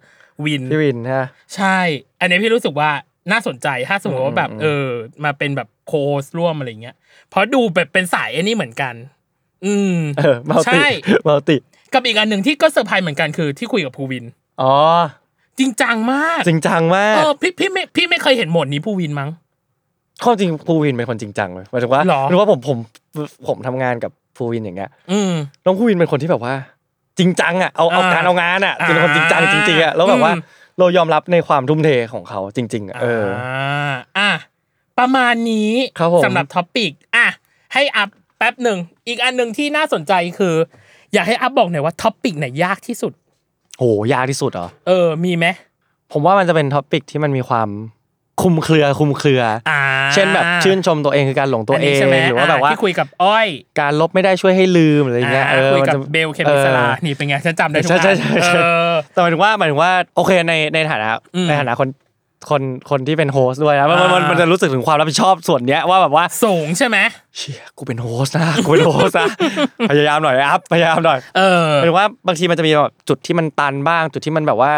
[0.46, 1.78] วินพี่วินฮะใช่
[2.20, 2.90] อันนี้พี่รู้สึกว่า
[3.32, 4.88] น่าสนใจถ้าสมมติว่าแบบอืมเออ
[5.24, 6.96] มาเป็นแบบ co-host ร่วมอะไรเงี้ย
[7.30, 8.94] เพราะดูแบบเป็นสายอันนี้เหมือนกัน
[9.66, 10.86] อืมเออ multi ใช่
[11.28, 11.58] multi
[11.94, 14.26] กับอีกอันหนึ่งที่ก็เซอร์ไพรส์เหมือนกันคือที่คุยกับภูวิน
[14.62, 14.74] อ๋อ
[15.60, 19.30] จริงจังมาก จริงจังมากเออพี่พี่ไม่พี่ไม่เคยเห็นโหมดนี้ภูวินมั้ง
[20.24, 22.78] ข้อจริงภูวินเป็นคนจริงจังเลยหมายถึงว่าหรอหรือว่าผมผม
[23.48, 25.32] ผมทำงานกับภูวินอย่างเงี้ยอืม
[25.66, 26.54] น้องภูวินเป็นคนที่แบบว่า
[27.20, 30.42] จริงจังอะเอาเอาอ่าการเอางานอะอ่าเป็นคนจริงจังจริงๆอะแล้วแบบว่าอืม
[30.80, 34.32] เรายอมรับในความทุ่มเทของเขาจริงๆอะเออาอะ
[35.00, 37.28] ประมาณนี้ครับผมสำหรับ topic อะ
[37.74, 40.56] ให้อัพแป๊บหนึ่งอีกอันหนึ่งที่น่าสนใจคือ
[41.14, 43.14] อยากให้อัพบอกหน่อยว่า topic ไหนยากที่สุด
[43.78, 45.46] โหยากที่สุดเหรอเออมีไหม
[46.12, 47.70] ผมว่ามันจะเป็นท็อปิกที่มันมีความ
[48.42, 49.82] คลุมเครือคลุมเครือออ่า
[50.14, 53.48] เช่นแบบชื่นชมตัวเองคือการหลงตัวอันเอนี้งใช่ไหมหรือว่าแบบว่าที่คุยกับอ้อย
[53.80, 61.90] การลบไม่ได้ช่วยให้ลืมอะไรอย่างเงี้ยอ่าเออคุยมันกับจะเบลเคมิสลาเออนี่เป็นไงฉันจำได้ทุกใช่อันใช่ใช่ใช่เออแต่หมายถึงว่าหมายถึงว่าโอเคในในฐานะอืมในฐานะคน
[62.50, 66.98] คนคนที่เป็นโฮสต์ด้วยนะมันมันมันอ่ามัมันจะรู้สึกถึงความรับผิดชอบส่วนเนี้ยว่าแบบว่าสูงใช่ไหม
[67.38, 69.28] เชี่ยกูเป็นโฮสต์นะกูเป็นโฮสต์นะ
[69.90, 74.72] พยายามหน่อยอัพพยายามหน่อยเออหมายถึงว่าบางทีมันจะมีแบบจุดที่มันตันบ้าง จุดที่มันแบบว่า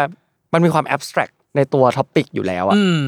[0.52, 2.98] มันมีความ abstract ในตัว topic อยู่แล้วอะอืม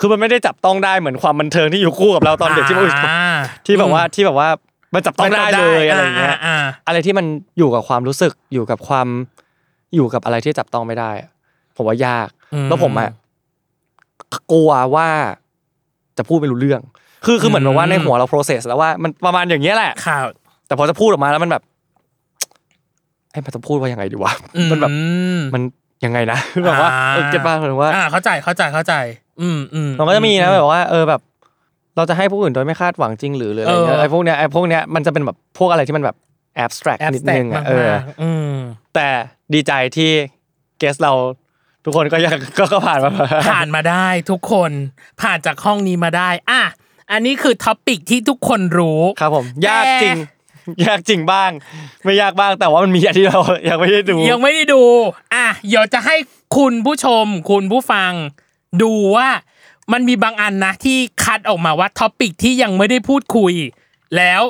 [0.00, 3.34] คือมันไม่ได้จับต้องได้เหมือนความบันเทิงที่อยู่คู่กับเราตอนเด็กที่มันอ่า
[3.66, 4.48] ที่แบบว่าที่แบบว่า
[4.94, 6.56] มันจับต้องได้เลยอะไรอย่างเงี้ยอ่า
[6.86, 7.26] อะไรที่มัน
[7.58, 9.06] อยู่กับความรู้สึกอยู่กับความ
[9.94, 11.30] อยู่กับอะไรที่จับต้องไม่ได้อะ
[11.76, 13.10] ผมว่ายากอืมแล้วผมอะ
[14.52, 15.08] กลัวว่า
[16.18, 16.80] จะพูดไม่รู้เรื่อง
[17.26, 20.24] คือคือเหมือนแบบว่าในหัวเรา process แล้วว่ามันประมาณอย่างเงี้ยแหละข่าว
[20.66, 21.62] แต่พอจะพูดออกมาแล้วมันแบบ
[23.30, 24.90] ไอ้ยมันจะพูดว่ายังไงดีวะอืมันแบบ
[25.38, 25.62] มมัน
[26.04, 28.94] ยังไงนะแบบว่าเออเก็ตป่ะเหมือนว่าอ่าเข้าใจเข้าใจเข้าใจ
[29.40, 31.20] อืมอืมมันก็จะมีนะแบบว่าเออแบบ
[31.96, 36.16] เราจะให้ผู้อื่นโดยไม่คาดหวังจริงหรือหรืออะไรเงี้ยเออไอ้พวกเนี้ยไอ้พวกเนี้ยมันจะเป็นแบบพวกอะไรที่มันแบบ
[36.64, 38.52] abstract แอบนิดแตนึกงมาอะเออกๆอืม
[38.94, 39.08] แต่
[39.54, 40.10] ดีใจที่
[40.78, 41.12] เกสเรา
[41.84, 43.10] ทุกคนก็ยังก็ก็ผ่านมา
[43.48, 44.70] ผ่านมาได้ทุกคน
[45.20, 46.62] ผ่านจากห้องนี้มาได้อะ
[47.12, 50.16] อันนี้คือท็อปิกที่ทุกคนรู้ครับผมแต่ยากจริง
[50.86, 51.50] ยากจริงบ้าง
[52.04, 54.82] ไม่ยากบ้างแต่ว่ามันมีอย่างที่เรายังไม่ได้ดู ยังไม่ได้ดู
[55.34, 56.16] อะเดี๋ยวจะให้
[56.56, 58.12] คุณผู้ชม คุณผู้ฟัง
[58.82, 59.28] ดูว่า
[59.92, 63.52] มันมีบางอันนะที่คัดออกมาว่า topic ที่ยังไม่ได้พูดคุย
[64.16, 64.42] แล้ว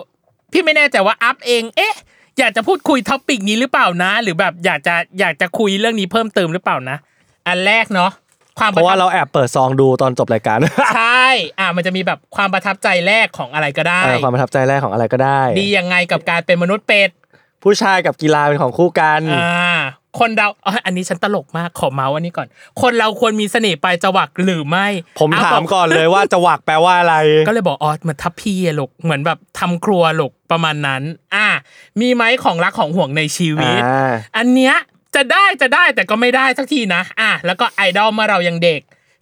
[0.52, 1.96] พี่ไม่แน่ใจว่าอัพเอง เอ๊ะ
[2.38, 6.96] อยากจะพูดคุย topic นี้หรือเปล่านะ หรือแบบอยากจะอยากจะคุยเรื่องนี้เพิ่มเติมหรือเปล่านะ
[7.46, 8.10] อันแรกเนาะ
[8.58, 10.58] ความเพราะว่าปทับเราแอบเปิดซองดูตอนจบรายการ
[10.96, 11.26] ใช่
[11.58, 17.10] อะมันจะมีแบบความประทับใจแรกของอะไรก็ได้เออความประทับใจแรกของอะไรก็ได้ ดียังไงกับการเป็นมนุษย์เป็ด
[17.66, 19.76] ผู้ชายกับกีฬาเป็นของคู่กันอ่า
[20.18, 22.48] คนเราอ๋ออันนี้ฉันตลกมากขอเมาส์อันนี้ก่อน
[22.82, 24.86] คนเราควรมีเสน่ห์ปลายจวักหรือไม่
[25.20, 27.16] ผมอะถามบก่อนเลยว่าจะหวักแปลว่าอะไร
[27.48, 31.02] ก็เลยบอกอ๋อเหมือนทัพพี่อะลูกเหมือนแบบทำครัวลูกประมาณนั้น
[31.34, 31.48] อะ
[32.00, 34.74] มีไหมของรักของห่วงในชีวิตอ่าอันเนี้ย
[35.14, 38.80] จะได้จะได้แต่ก็ไม่ได้สักทีนะ อะแล้วก็ไอดอลเมื่อเรายังเด็ก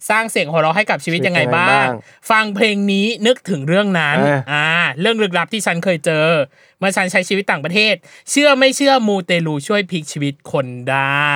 [0.09, 1.87] สร้างเสียงหัวเราะให้กับชีวิตยังไงบ้าง
[2.31, 4.67] ฟังเพลงนี้นึกถึงเรื่องนั้นอ่าอ่า
[4.99, 6.27] เรื่องลึกลับที่ฉันเคยเจอ
[6.79, 7.95] เมื่อฉันใช้ชีวิตต่างประเทศ
[8.31, 11.31] เชื่อไม่เชื่อมูเตลูช่วยพลิกชีวิตคนได้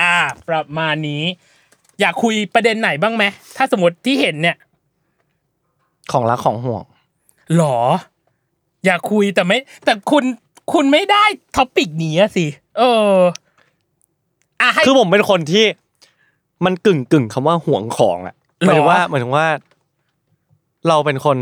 [0.00, 0.16] อ่า
[0.48, 1.24] ประมาณนี้
[2.00, 3.24] อยากคุยประเด็นไหนบ้างไหม
[3.56, 4.56] ถ้าสมมติที่เห็นเนี่ย
[6.12, 6.84] ของรักของหวง
[7.56, 7.78] หรอ
[8.86, 10.24] อยากคุยแต่ไม่ แต่คุณ
[10.72, 11.24] คุณไม่ได้
[11.56, 12.46] topic นี้อะสิ
[12.78, 12.82] เอ
[13.12, 13.16] อ
[14.60, 15.64] อะให้คือผมเป็นคนที่
[16.64, 18.34] มันกึ่งกึ่งคำว่าห่วงของอะ
[18.66, 19.46] หหรอมายถึงว่าหมายถึงว่า
[20.88, 21.38] เราเป็นคน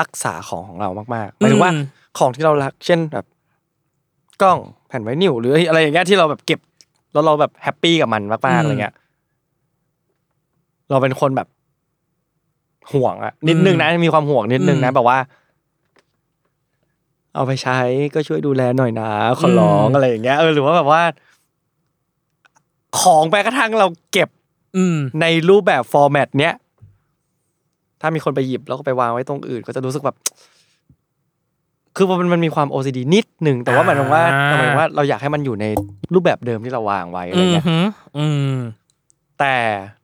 [0.00, 1.84] รักษาของของเรามากๆหมายถึงว่าอืม
[2.18, 3.24] ของที่เรารัก เช่นแบบ
[4.42, 6.60] กล้องแผ่นไวนิลหรืออะไรอย่างเงี้ยที่เราแบบเก็บ
[7.12, 8.94] แล้วเราแบบ happy กับมันมากๆอะไรเงี้ย
[10.90, 11.48] เราเป็นคนแบบ
[12.92, 15.18] ห่วงอะนิดนึงนะมีความห่วงนิดนึงนะแบบว่า
[17.34, 17.78] เอาไปใช้
[18.14, 21.02] ก็ช่วยดูแลหน่อยนะขอร้องอะไรอย่างเงี้ยเออหรือว่าแบบว่า
[23.00, 24.28] ของแม้กระทั่งเราเก็บ
[24.76, 26.54] อืม ในรูปแบบฟอร์แมตเนี้ย
[28.00, 30.16] ถ้ามีคนไปหยิบแล้วก็ไปวางไว้ตรงอื่น ก็จะรู้สึกแบบ
[31.96, 35.66] คือมันมันมีความ OCD นิดหนึ่งแต่ว่าหมายถึงว่าอ่า หมายถึงว่าเราอยากให้มันอยู่ใน
[36.14, 37.78] รูปแบบเดิมที่เราวางไว้อะไรอืมเงี้ยฮึ
[38.18, 38.54] อืม
[39.40, 39.56] แต่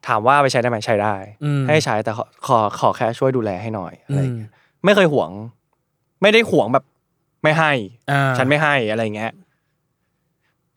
[0.07, 4.50] ถามว่าไปใช้ได้ไหมใช้ได้ อืม ให้ใช้แต่ขอขอขอแค่ช่วยดูแลให้หน่อยอะไรอืมเงี้ย
[4.85, 5.31] ไม่เคยห่วง
[6.22, 6.85] ไม่ได้ห่วงแบบ
[7.42, 7.72] ไม่ให้
[8.11, 9.33] อ่าฉันไม่ให้อะไรเงี้ย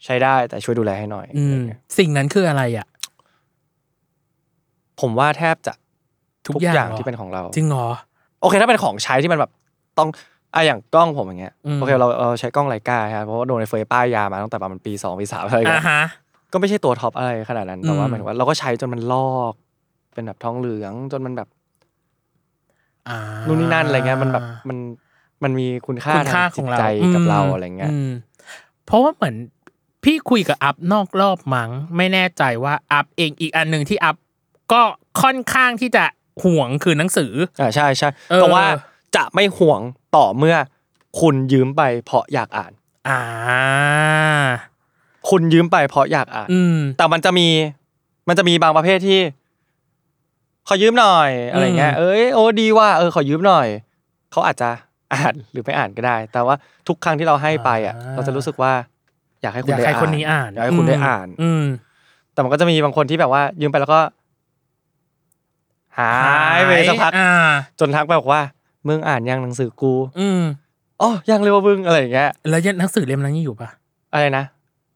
[0.06, 2.88] ใช้ได้แต่ช่วยดูแลให้หน่อยอือะไรมเงี้ยสิ่งนั้นคืออะไรอะ
[5.02, 5.74] ผมว่าแทบจะ
[6.46, 7.88] ทุกทุกอย่างอย่างเหรอที่เป็นของเรา จริงเหรอ
[8.42, 9.52] โอเคถ้าเป็นของใช้ที่มันแบบ
[9.98, 10.10] ต้อง
[10.54, 16.02] อะอย่างกล้องผมอย่างเงี้ยอืมโอเคเราเราใช้กล้องไลกาฮะเพราะว่าโดนในเฟยป้ายยามาตั้งแต่ประมาณปีสองปีสามอะไรอย่างอ่าเงี้ยฮะ
[16.54, 19.54] ก็ไม่ใช่ตัวท็อปอะไรขนาดนั้นแต่ว่าอืมหมายถึงว่าเราก็ใช้จนมันลอก
[20.13, 21.48] เป็นแบบทองเหลืองจนมันแบบ
[23.10, 24.78] อ่านู่นนี่นั่นอะไรเงี้ยมันแบบมัน
[25.44, 26.84] มันมีคุณค่าคุณค่าทางขจิองตเราใจ
[27.16, 28.12] กับเรามอะไรเงี้ยม
[28.86, 29.36] เพราะว่าเหมือน
[30.04, 34.16] พี่คุยกับอัพนอกรอบมั้งไม่แน่ใจว่าอัพเองอีกอันหนึ่งที่อัพ
[34.72, 34.82] ก็
[35.22, 36.06] ค่อนข้างที่จะ
[36.44, 38.66] ห่วงคือหนังสืออ่าใช่ใช่เออแต่ว่า
[39.16, 39.80] จะไม่ห่วง
[40.16, 40.56] ต่อเมื่อ
[41.20, 42.72] คุณยืมไปเพราะอยากอ่าน
[43.08, 43.22] อ่า
[45.30, 47.48] คุณยืมไปเพราะอยากอ่าน อืม แต่มันจะมี
[48.28, 49.20] มันจะมีบางประเภทที่
[50.68, 53.68] ขอยืมหน่อยอะไรเงี้ยอืมเอ้ยโอ้ดีว่าเออขอยืมหน่อย
[54.32, 54.70] เขาอาจจะ
[55.13, 56.56] อ่านหรือไม่อ่านก็ได้ แต่ว่า
[56.88, 58.74] ทุกครั้งที่เราให้ไปอะ เราจะรู้สึกว่า
[59.44, 61.64] อยากให้คุอณยากได้ให้อ่านคนนี้อ่านอยากให้คุณได้อ่าน อืม
[62.34, 64.00] แต่มันก็จะมีบางคนที่แบบว่ายืมไปแล้วก็
[66.00, 66.12] หา
[66.58, 67.30] ยไปสักพักอ่า
[67.80, 68.42] จนทักไปบอกว่า
[68.88, 70.42] มึงอ่านยังหนังสือกูอืม
[71.02, 73.70] อ๋อยังเลยว่ามึงอะไรอย่างเงี้ยแล้วยังหนังสือเล่มนั้นยังอยู่ปะ
[74.14, 74.44] อะไรนะ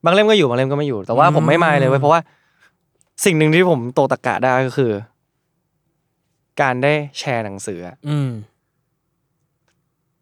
[0.05, 2.21] บางเล่มก็อยู่บางเล่มก็ไม่อยู่ แต่ว่าอืม ผมไม่มายเลยเว้ยเพราะว่า
[3.25, 4.91] สิ่งหนึ่งที่ผมโตตะกะได้ก็คือ
[6.61, 8.29] การได้แชร์หนังสืออะอืม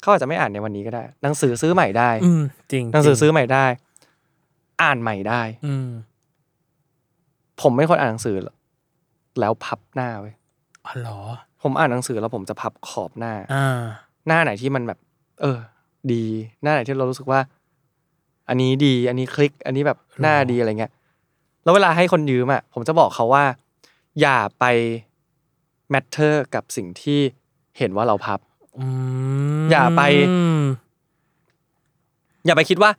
[0.02, 3.66] เขาอาจจะไม่อ่านในวันนี้ก็ได้ หนังสือซื้อใหม่ได้ อืม จริงหนังสือจริซื้อใหม่ได้
[4.82, 5.90] อ่านใหม่ได้ อืม
[7.62, 8.38] ผมไม่คนอ่านหนังสือ
[9.40, 10.36] แล้วพับหน้าเว้ย
[10.86, 11.20] อ๋อเหรอ
[11.62, 13.84] ผมอ่านหนังสือแล้วผมจะพับขอบหน้า อ่า
[14.28, 15.00] หน้าไหนที่มันแบบ
[15.42, 15.60] เออ
[16.12, 16.26] ดี
[16.62, 17.40] หน้าไหนที่เรารู้สึกว่า
[18.50, 20.92] อันนี้ดี อันนี้คลิก อันนี้แบบหน้าดีอะไรเงี้ย
[21.64, 23.46] แล้วเวลาให้คนยืมอะผมจะบอกเขาว่า
[24.22, 24.66] อย่าไป
[25.94, 27.20] matter กับสิ่งที่
[27.78, 28.40] เห็นว่าเราพับ
[28.80, 28.86] อื
[29.62, 30.02] มอย่าไป
[32.46, 32.92] อย่าไปคิดว่า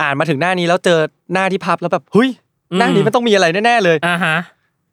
[0.00, 0.98] อ่านมาถึงหน้านี้แล้วเจอ
[1.32, 2.30] หน้าที่พับแล้วแบบเฮ้ย
[2.78, 4.36] หน้านี้มันต้องมีอะไรแน่ๆเลยอ่าฮะ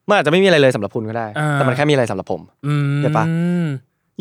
[0.08, 3.26] มันอาจจะไม่มีอะไรเลยสำหรับคุณก็ได้อ่าแต่มันแค่มีอะไรสำหรับผมอืมเดี๋ยวปะ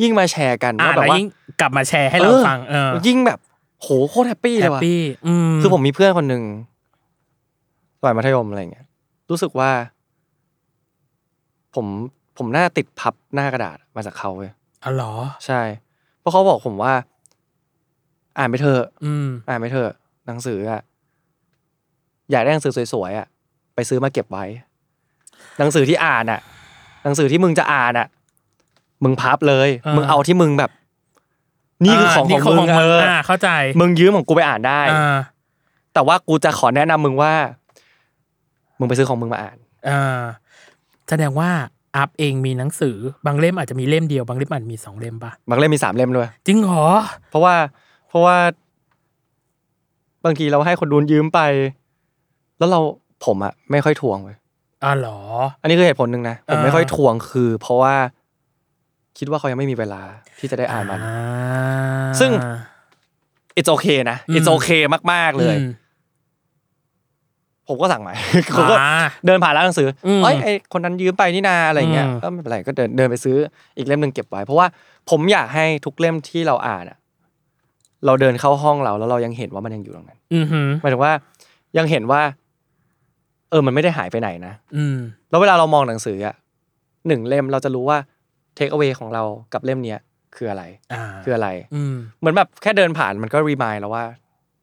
[0.03, 1.27] ยิ่งมาแชร์กันอ่าว่าแบบแล้วว่ายิ่ง
[1.61, 3.39] กลับมาแชร์ให้เราฟังเออยิ่งแบบ
[3.83, 6.43] โหโคตร happy เลยว่ะอืมคือผมมีเพื่อนคนหนึ่ง
[8.01, 8.87] สมัยมัธยมอะไรเงี้ย
[9.31, 9.71] รู้สึกว่า
[11.75, 11.87] ผม
[12.39, 14.51] ผมน่าติดพับหน้ากระดาษมาจากเขาเว้ย
[14.85, 15.13] อ๋อเหรอ
[15.47, 15.61] ใช่
[16.21, 16.93] เพราะเขาบอกผมว่า
[18.39, 19.93] อ่านไปเถอะอืมอ่านไปเถอะ
[20.27, 20.83] หนังสืออะ
[22.31, 23.27] อยากได้หนังสือสวยๆอะ
[23.75, 24.45] ไปซื้อมาเก็บไว้
[25.59, 26.41] หนังสือที่อ่านอะ
[27.05, 28.07] หนังสือที่มึงจะอ่านอะ
[29.05, 30.71] มึงพับเลยอ่ามึมึงเอาที่มึงแบบ
[31.85, 33.49] นี่คือของของมึงเออออ่าเข้าใจ
[33.81, 35.17] มึงยืมของกูไปอ่านได้อ่า
[35.95, 37.33] แต่ว่ากูจะขอแนะนำมึงว่า
[38.79, 39.57] มึงไปซื้อของมึงมาอ่าน
[39.89, 40.23] อ่า
[41.09, 41.51] แสดงว่า
[41.97, 46.87] อัพเองมีหนังสือบางเล่มอาจจะมีเล่มเดียวบางเล่มอาจจะมีสองเล่มปะบางเล่มมีสามเล่มด้วยจริงเหรอ
[47.31, 47.55] เพราะว่า
[48.09, 48.37] เพราะว่า
[50.25, 51.41] บางทีเราให้คนดูนยืมไป
[52.59, 52.81] แล้วเรา
[53.25, 54.37] ผมอะไม่ค่อยทวงเลย
[54.85, 55.19] อ๋อเหรอ
[55.63, 57.95] อันนี้คือเหตุผลหนึ่งนะผมอ่าไม่ค่อยทวงคือ เพราะว่า
[59.19, 60.03] คิดว่าเขายังไม่มีเวลา
[60.39, 61.17] ที่จะได้อ่านมันอ่า
[62.21, 62.31] ซึ่ง
[63.59, 64.83] it's okay นะอืม it's okay
[65.13, 65.71] มาก ๆ เลยอืม
[67.69, 68.15] ผมก็สั่งใหม่
[68.57, 68.93] ผมก็อ่า
[69.27, 73.37] เดินผ่านร้านหนังสืออมเอ้ยไอคนนั้นยืมไปนี่นาอะไรเงี้ยอืมก็ไม่เป็นไรก็เดินเดินไปซื้อ
[73.77, 74.67] อีกเล่มหนึ่งเก็บไว้ เพราะว่า
[75.11, 76.99] ผมอยากให้ทุกเล่มที่เราอ่านอะ
[78.07, 81.13] เราเดินเข้าห้องเราแล้วเรายังเห็นว่ามันยังอยู่ตรงนั้นอือหือหมายถึงว่า
[81.79, 82.21] ยังเห็นว่า
[83.51, 84.99] เออ มันไม่ได้หายไปไหนนะอืม
[85.31, 86.35] แล้วเวลาเรามองหนังสืออะ
[87.09, 87.99] หนึ่งเล่มเราจะรู้ว่า
[88.55, 89.99] เทคเอา a y ของเรากับเล่มเนี้ย
[90.37, 90.63] คืออะไร
[90.93, 94.05] อ่าคืออะไร อืมเหมือนแบบแค่เดินผ่านมันก็รีมายแล้วว่า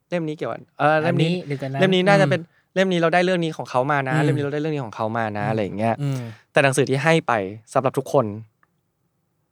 [0.10, 2.42] เล่มนี้เกี่ยวกับเออเล่มนี้อันนี้หรือกันนะเล่มนี้น่าจะอืมเป็น
[2.76, 6.20] เล่มนี้เราได้เรื่องนี้ของเขามานะ อืม เล่มนี้เราได้เรื่องนี้ของเขามานะอะไรอย่างเงี้ย อืม
[6.52, 7.34] แต่หนังสือที่ให้ไป
[7.74, 8.26] สำหรับทุกคน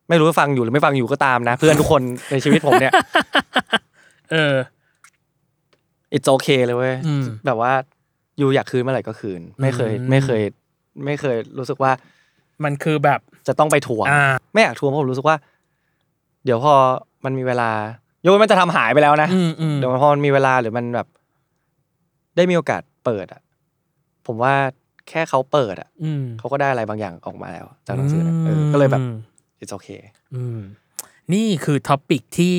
[0.10, 2.92] ไม่รู้ว่าฟังอยู่หรือไม่ฟังอยู่ก็ตามนะ เพื่อนทุกคนในชีวิตผมเนี่ย
[4.32, 4.56] เออ
[6.16, 7.74] it's okay เลยเว้ยอืม แบบว่า
[8.38, 10.42] อยู่อยากคืนเมื่อไหร่ก็คืน ไม่เคย อืม ไม่เคย
[11.06, 11.92] ไม่เคยรู้สึกว่า
[12.64, 14.22] มันคือแบบ จะต้องไปทวง อ่า
[14.54, 15.38] ไม่อยากทวงเพราะผมรู้สึกว่า
[16.46, 16.74] เดี๋ยวพอ
[17.26, 17.70] มันมีเวลา
[18.24, 21.08] โยนมันจะทำหายไปแล้วนะ อืมอืมเดี๋ยวพอมันมีเวลาหรือมันแบบ
[22.36, 23.42] ได้มีโอกาสเปิดอะ
[24.28, 24.54] ผมว่า
[25.10, 29.04] แค่เขาเปิดอะอืมเขาก็ได้อะไรบางอย่างออกมาแล้ว จากหนังสือนะเออก็เลยแบบ
[29.62, 30.02] it's okay
[30.36, 30.60] อืม
[31.34, 32.56] นี่คือท็อปิกที่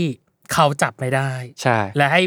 [0.52, 1.30] เขาจับไม่ได้
[1.62, 2.22] ใช่ และให้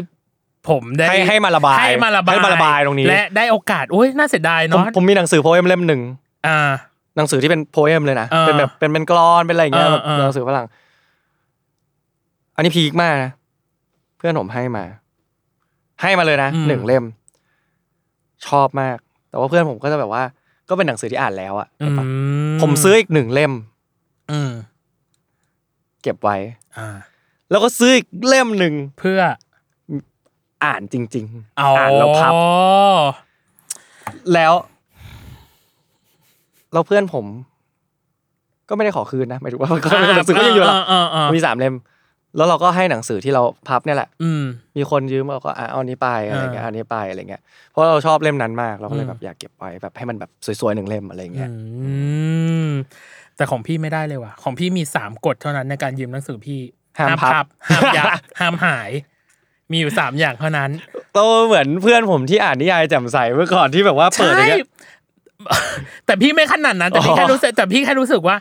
[0.68, 6.00] ผมได้ให้ให้มาระบายให้มาระบายให้มาระบายตรงนี้ และได้โอกาสโอ้ยน่าเสียดายผมเนาะผมมีหนังสือโพเอมเล่มหนึ่ง
[6.46, 6.58] อ่า
[7.16, 10.66] หนังสือที่เป็นโพเอมเลยนะเออเป็นแบบเป็นเป็นกรอนเป็นอะไรอย่างเงี้ยเออแบบเออหนังสือฝรั่ง
[12.56, 13.30] อันนี้พีคมากนะ
[14.18, 14.84] เพื่อนผมให้มา
[16.02, 17.04] ให้มาเลยนะหนึ่งเล่ม
[18.46, 18.96] ชอบมาก
[19.30, 20.22] แต่ว่าเพื่อนผมก็จะแบบว่า
[20.68, 21.98] ก็เป็นหนังสือที่อ่านแล้วอะอืม
[22.62, 23.52] ผมซื้ออีกหนึ่งเล่ม
[24.30, 24.50] อืม
[26.02, 26.36] เก็บไว้
[26.76, 26.88] อ่า
[27.54, 29.20] แล้วก็ซื้ออีกเล่มหนึ่งเพื่อ
[30.64, 31.26] อ่านจริง
[31.58, 32.32] เอาอ่านแล้วพับ
[34.34, 34.54] แล้ว
[36.72, 37.26] แล้วเพื่อนผม
[38.68, 41.74] ก็ไม่ได้ขอคืนนะหมายถึงว่าก็หนังสือก็ยังอยู่ละอ่าอ่ามีสามเล่ม
[42.36, 44.44] แล้วเราก็ให้หนังสือที่เราพับเนี่ยแหละ อืม
[44.76, 51.56] มีคนยืมเราก็อะเอาอันนี้ไปอะไรเงี้ยอ่าเอาอันนี้ไปอะไรเงี้ยเพราะเราชอบเล่มนั้นมากเราก็เลอืยมแบบอยากเก็บไว้แบบให้มันแบบสวยๆหนึ่งเล่มอะไรเงี้ยอื
[52.68, 52.70] ม
[53.36, 56.60] แต่ของพี่ไม่ได้เลยว่ะของพี่มีสามกฎเท่านั้นในการยืมหนังสือพี่
[56.98, 58.06] ห้ามพับห้ามยับ
[58.40, 58.90] ห้ามหาย
[59.70, 60.70] มีอยู่สามอย่างเท่านั้น
[61.14, 64.60] โตเหมือนเพื่อนผมที่อ่านนิยายแจ่มใสเมื่อก่อนที่แบบว่าเปิดอย่างเงี้ย
[66.06, 68.36] แต่พี่ไม่ขนาดนั้นแต่พี่อ๋อแค่รู้สึกแต่พี่แค่รู้สึกว่า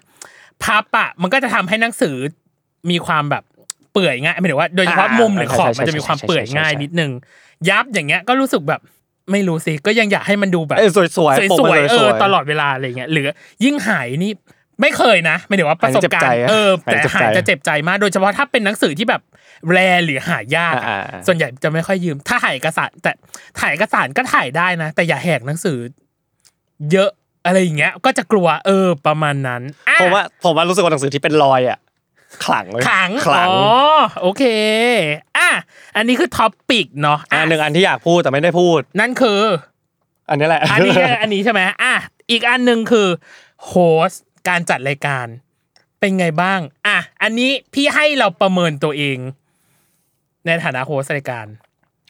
[0.63, 2.15] พับอะมันก็จะทำให้หนังสือ
[2.89, 3.43] มีความแบบ
[3.93, 7.11] เปื่อยง่ายหมายถึงว่าโดยเฉพาะมุมหรือขอบมันจะมีความเปื่อยง่ายนิดนึง
[7.69, 8.81] ยับอย่างเงี้ยก็รู้สึกแบบ
[9.31, 13.27] ไม่รู้สิก็ยังอยากให้มันดูแบบเออสวยๆปกสมันวยๆเอสอวยๆตลอดเวลาอะไรเงี้ยหรือ
[13.63, 14.31] ยิ่งหายนี่
[14.81, 19.21] ไม่เคยนะไม่ถึงว่าประสบการณ์หายณ์เจ็บใจอะเออหายแต่เจ็บใจหายจะเจ็บใจมากโดยเฉพาะถ้าเป็นหนังสือที่แบบ
[19.71, 23.11] rare หรือหายากอะอ่าๆๆส่วนใหญ่จะไม่ค่อยยืม ถ้าถ่ายเอกสาร แต่
[23.59, 25.77] ถ่ายเอกสารก็ถ่ายได้นะ แต่อย่าแหกหนังสือ
[26.91, 27.09] เยอะ
[27.45, 31.79] อะไรอย่างเงี้ย ก็จะกลัวเออประมาณนั้นอะผมว่าผมว่ารู้สึกว่าหนังสือที่เป็นรอยอะ
[32.45, 33.57] ขลังเลยขลังขลังอ๋อ
[34.21, 34.43] โอเค
[35.37, 35.49] อะ
[35.95, 39.41] อันนี้คือ topic เนาะอ่าอะหนึ่งอันที่อยากพูดแต่ไม่ได้พูด นั่นคือ
[40.29, 41.93] อันนี้แหละ อันนี้อันนี้ใช่ไหมอะ
[42.31, 43.07] อีกอันหนึ่งคือ
[43.65, 43.73] โฮ
[44.09, 45.27] สต์ การจัดรายการ
[45.99, 49.17] เป็นไงบ้าง อะ อันนี้พี่ให้เราประเมินตัวเอง
[50.45, 51.45] ในฐานะโฮสต์รายการ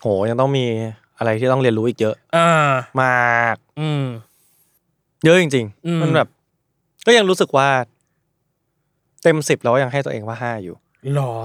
[0.01, 0.65] โหยังต้องมี
[1.17, 4.05] อะไรที่ต้องเรียนรู้อีกเยอะอ่ามาก อืม
[5.25, 6.27] เยอะจริง อืม ๆ มันแบบ
[7.05, 7.69] ก็ยังรู้สึกว่า
[9.23, 10.75] เต็มสิบแล้วยังให้ตัวเองว่าห้าอยู่
[11.13, 11.35] หรอ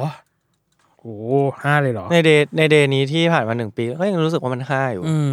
[0.99, 1.17] โอ้
[1.63, 5.33] ห้าเลยเหรอในเดย์ในเดย์นี้ที่ผ่านมาหนึ่งปีก็ยังรู้สึกว่ามันห้าอยู่ อืม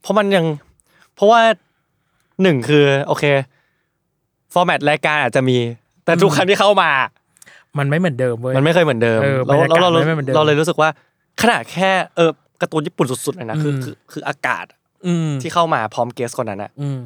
[0.00, 0.44] เพราะมันยัง
[1.14, 1.40] เพราะว่า
[2.42, 3.24] หนึ่งคือ โอเค
[4.52, 5.56] ฟอร์แมตรายการอาจจะมี
[6.04, 6.90] แต่ทุกครั้งที่เข้ามา
[7.78, 10.88] มันไม่เหมือนเดิมเว้ยมันไม่เคยเหมือนเดิมเออแล้วบรรยากาศแล้วเราไม่เหมือนเดิม เราเลยรู้สึกว่า
[11.42, 12.30] ขนาดแค่เออ
[12.60, 14.64] การ์ตูนญี่ปุ่นสุดๆเลยนะคืออืมคือคืออากาศ
[15.06, 16.98] อืมที่เข้ามาพร้อมเกสคนนั้นอะอืม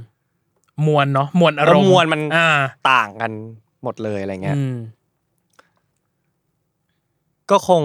[0.86, 2.46] มวลเนาะมวลอารมณ์แล้วมวลมันอ่า
[2.90, 3.32] ต่างกัน
[3.82, 4.76] หมดเลยอะไรเงี้ย อืม
[7.50, 7.82] ก็คง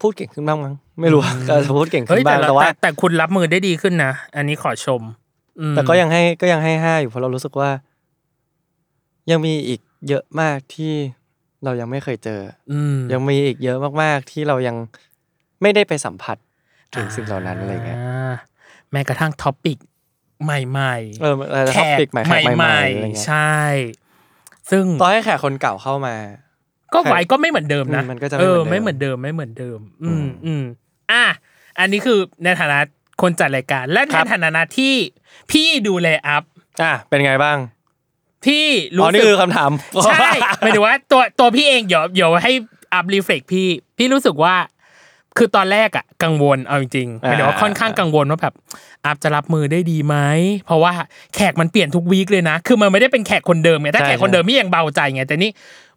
[0.00, 5.25] พูดเก่งขึ้นบ้างมั้งไม่รู้ก็จะพูดเก่งเฮ้ขึ้ยนบ้างแต่แต่ว่า แต่แต่คุณรับมือได้ดีขึ้นนะ อันนี้ขอชมอืม
[5.70, 7.70] แต่ก็ยังให้ก็ยังให้ห้าอยู่เพราะเรารู้สึกว่า
[9.30, 10.92] ยังมีอีกเยอะมากที่
[11.64, 12.40] เรายังไม่เคยเจอ
[12.72, 14.76] อืมยังมีอีกเยอะมากๆ ที่เรายัง
[15.62, 16.36] ไม่ได้ไปสัมผัส
[16.94, 18.32] ถึงสิ่งเหล่านั้นอะไรเงี้ยา
[18.92, 19.78] แม้กระทั่งท็อปิก
[20.44, 23.56] ใหม่ๆเออเออแขท็อกปิกใหม่แขกใหม่ๆอะไรๆเงี้ยใช่
[24.70, 26.16] ซึ่งต่อให้แขกคนเก่าเข้ามา
[26.94, 30.62] ก็ไว้ก็ไม่เหมือนเดิมนะอืมมันก็จะเออไม่ไม่เหเหมืมืออนนเดิเดิมมไม่เหมือนเดิม อือืมมอืม
[31.12, 31.24] อะ
[31.78, 32.78] อันนี้คือในฐานะ
[33.22, 34.94] คนจัดรายการ และคในรับฐานะที่
[35.50, 36.42] พี่ดูแลอัพ
[36.82, 37.58] อะเป็นไงบ้าง
[38.44, 38.66] พี่
[38.98, 39.70] อ๋อรู้นี่สึคือกคำถาม
[40.04, 40.28] ใช่
[40.60, 42.52] หมายถึงว่าตัวตัวพี่เองเดี๋ยวเดี๋ยวให้
[42.94, 43.66] อัพรีเฟล็กพี่
[43.98, 44.54] พี่รู้สึกว่า
[45.36, 48.54] คือตอนแรกอะกังวลเอาจริงๆหมายถึงว่าค่อนข้างกังวลว่าแบบ
[49.04, 50.16] อัพจะรับมือได้ดีไหม
[50.66, 50.92] เพราะว่า
[51.34, 55.50] แขกมันเปลี่ยนทุกวีคเลยนะ คือมันไม่ได้เป็นแขกคนเดิมไงถ้าแขกคนเดิมพี่ยังเบาใจไงแต่นี่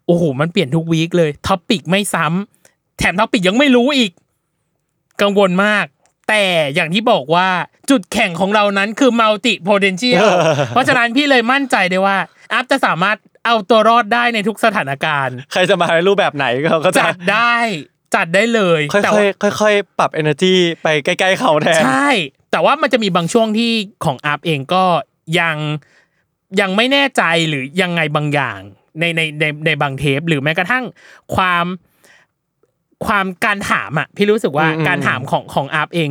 [0.06, 4.12] โอ้โหมันเปลี่ยนทุก week เลย topic ไม่ซ้ำแถม topic ยังไม่รู้อีก
[5.22, 5.86] กังวลมาก
[6.30, 7.48] แต่อย่างที่บอกว่า
[7.90, 10.24] จุดแข็งของเรานั้นคือ multi potential
[10.68, 12.16] เพราะฉะนั้นพี่เลยมั่นใจได้ว่า
[12.52, 13.16] อัพจะสามารถ
[13.46, 17.54] เอาตัวรอดได้ในทุกสถานการณ์ ใครจะมาในรูปแบบไหนก็ก็จะจัดได้
[18.14, 22.10] จัดได้เลยค่แต่ว่าอยๆค่อยๆปรับ energy ไปใกล้ๆเขาแทนใช่
[22.52, 23.72] แต่ว่ามันจะมีบางช่วงที่
[24.04, 24.84] ของอัพเองก็
[25.40, 25.56] ยัง
[26.60, 28.58] ยังไม่แน่ใจหรือยังไงบางอย่าง
[29.00, 30.84] ในในในในบางเทป หรือแม้กระทั่ง
[31.36, 31.66] ความ
[33.06, 36.10] ความการถามอะพี่รู้สึกว่าอืมอืมการถามของของอัพเอง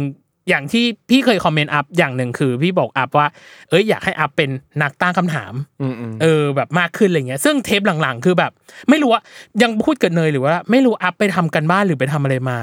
[0.50, 3.28] อย่างที่พี่เคยคอมเมนต์อัพอย่างหนึ่งคือ พี่บอกอัพว่า
[3.70, 4.50] เอ้ยอยากให้อัพเป็น
[4.82, 8.52] นักตั้งคำถามอืมอืมเออแบบมากขึ้นอะไรเงี้ย ซึ่งเทปหลังๆ คือแบบ
[8.90, 9.22] ไม่รู้ว่า
[9.64, 12.58] ยังพูดกับเนยหรือว่า ไม่รู้อัพไปทำการบ้านหรือไปทำอะไรมา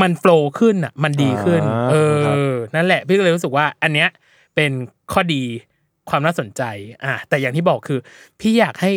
[0.00, 4.08] มัน flow ขึ้นอะ มันดีขึ้นาเอครับ นั่นแหละ พี่ก็เลยรู้สึกว่า อันเนี้ย
[4.54, 4.70] เป็น
[5.12, 5.42] ข้อดี
[6.10, 6.62] ความน่าสนใจ
[7.04, 7.98] อะแต่อย่างที่บอกคือ
[8.40, 8.92] พี่อยากให้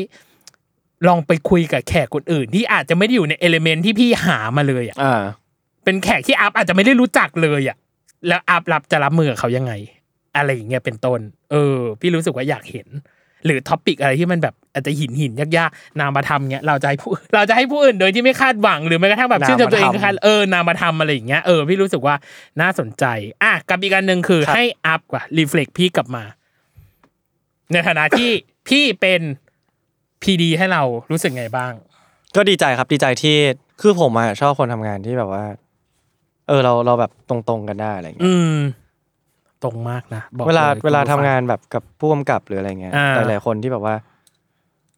[1.08, 5.24] ลองไปคุยกับแขกคนอื่น ที่อาจจะไม่ได้อยู่ใน element ที่พี่หามาเลยอะอ่า
[5.84, 7.78] เป็นแขกที่อัพอาจจะไม่ได้รู้จักเลยอะ
[8.28, 9.74] แล้วอัพรับจะรับมือกับเขายังไง
[10.38, 11.20] อะไรอย่างเงี้ยเป็นต้น
[11.52, 12.88] เออ พี่รู้สึกว่าอยากเห็น
[13.46, 22.16] หรือ topic อะไรที่มันแบบอาจจะหินหินยากๆนามาทำเงี้ยเราจะให้ผู้เราจะให้ผู้อื่นโดยที่ไม่คาดหวังหรือแม้กระทั่งแบบชื่นชมตัวเองนามาทำคาดเออนามาทำอะไรอย่างเงี้ยเออพี่รู้สึกว่า
[22.62, 23.06] น่าสนใจ
[23.44, 26.24] อะกับอีกอันหนึ่งคือครับให้อัพกว่ารีเฟล็กพี่กลับมา
[27.72, 28.32] ในฐานะที่
[28.70, 29.22] พี่เป็น
[30.22, 31.72] พีดีให้เรารู้สึกไงบ้าง
[32.36, 33.38] ก็ดีใจครับดีใจที่
[33.82, 35.46] คือผมอะชอบคนทำงานที่แบบว่า
[36.48, 38.58] เออเราเราแบบตรงๆกันได้อะไรเงี้ยอืม
[39.64, 43.96] ตรงมากนะบอกเวลายเวลาคุณทำผู้ฟังานแบบกับผู้กำกับหรืออะไรเงี้ยอ่าหลายๆคนที่แบบว่า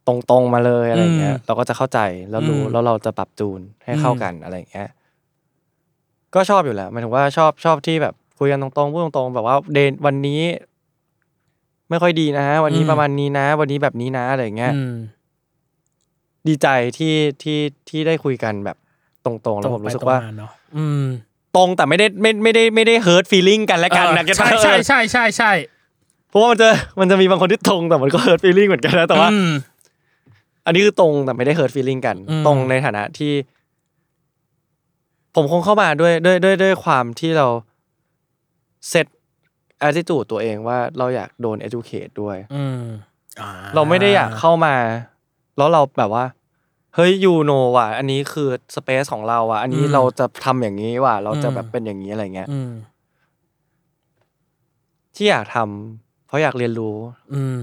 [0.07, 1.99] ตรงๆมาเลยอะไรเงี้ยอืมเราก็จะเข้าใจ
[2.31, 4.87] แล้วรู้อืมแล้วเราจะปรับจูนให้เข้าอืมกันอะไรเงี้ย
[6.35, 10.41] ก็ชอบอยู่แล้วหมายถึงว่าชอบชอบที่แบบคุยกันตรงๆพูดตรงๆแบบว่าเดนวันนี้
[11.89, 14.93] ไม่ค่อยดีนะวันนี้อืมประมาณนี้นะ วันนี้แบบนี้นะอะไรอย่างเงี้ยอืม
[16.47, 16.67] ดีใจ
[16.97, 17.59] ที่ที่
[17.89, 18.77] ที่ได้คุยกันแบบ
[19.25, 21.03] ตรงๆแล้วผมรู้สึกว่าตรงไปตรงมเนาะอืม
[21.55, 25.51] ตรงแต่ไม่ได้ไม่ไม่ได้ไม่ได้เฮิร์ตฟีลิ่งกันและกันนะเออใช่ใช่ใช่ใช่ใช่
[26.29, 26.67] เพราะว่ามันจะ
[26.99, 29.51] มันจะมีบางคนที่ตรงแต่มันก็เฮิร์ตฟีลิ่งเหมือนกันนะแต่ว่าอืม
[30.65, 33.33] อันนี้คือตรงแต่ไม่ได้เฮิร์ตฟีลิ่งกันอืมตรงในฐานะที่
[35.35, 37.47] ผมคงเข้ามาด้วยด้วยด้วยด้วยความที่เรา
[38.89, 39.07] เซต
[39.87, 42.81] attitude ตัวเองว่าเราอยากโดน educate ด้วย อืม
[43.41, 44.75] อ่เราไม่ได้อยากเข้ามา
[45.57, 46.25] แล้วเราแบบว่า
[46.95, 52.71] เฮ้ยยูโนว่ะ อันนี้คือสเปซของเราอะ อันนี้เราจะทำอย่างนี้ว่ะ เราจะแบบเป็นอย่างนี้อะไรเงี้ย อืม
[55.15, 56.95] ที่อยากทำเพราะอยากเรียนรู้
[57.35, 57.61] อืม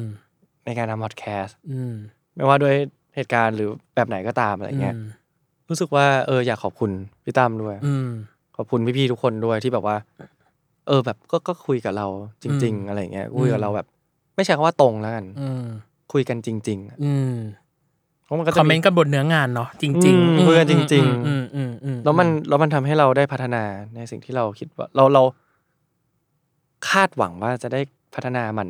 [0.65, 1.95] ในการทำพอดแคสต์อืม
[2.37, 2.75] ไม่ว่าด้วย
[3.15, 4.97] เหตุการณ์หรือแบบไหนก็ตามอะไรเงี้ย
[5.69, 6.91] รู้สึกว่าเอออยากขอบคุณ
[7.25, 8.09] พี่ตั้มด้วย อืม
[8.57, 9.97] ขอบคุณพี่ๆทุกคนด้วยที่แบบว่า
[10.87, 12.07] เออแบบก็ก็คุยกับเรา
[12.43, 13.87] จริงอืมๆอะไรเงี้ยคุยกับเราแบบ
[14.37, 15.64] ไม่ใช่คำว่าตรงแล้วกันอืม
[16.12, 17.37] คุยกันจริงๆอะอืม
[18.24, 23.62] เพราะมันก็คจะอมเมนต์กันบนเนื้องานเนาะจริงอืมๆคุยกันจริง ๆ อืมอืมอืมแล้วมันแล้วมันทำให้เราได้พัฒนา
[23.97, 25.22] ในสิ่งที่เราคิดว่าเราเรา
[26.89, 27.80] คาดหวังว่าจะได้
[28.14, 28.68] พัฒนามัน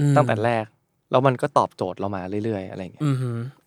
[0.00, 0.64] อืมตั้งแต่แรก
[1.10, 3.16] แล้วมันก็ตอบโจทย์เรามาเรื่อยๆ อะไรเงี้ยอืม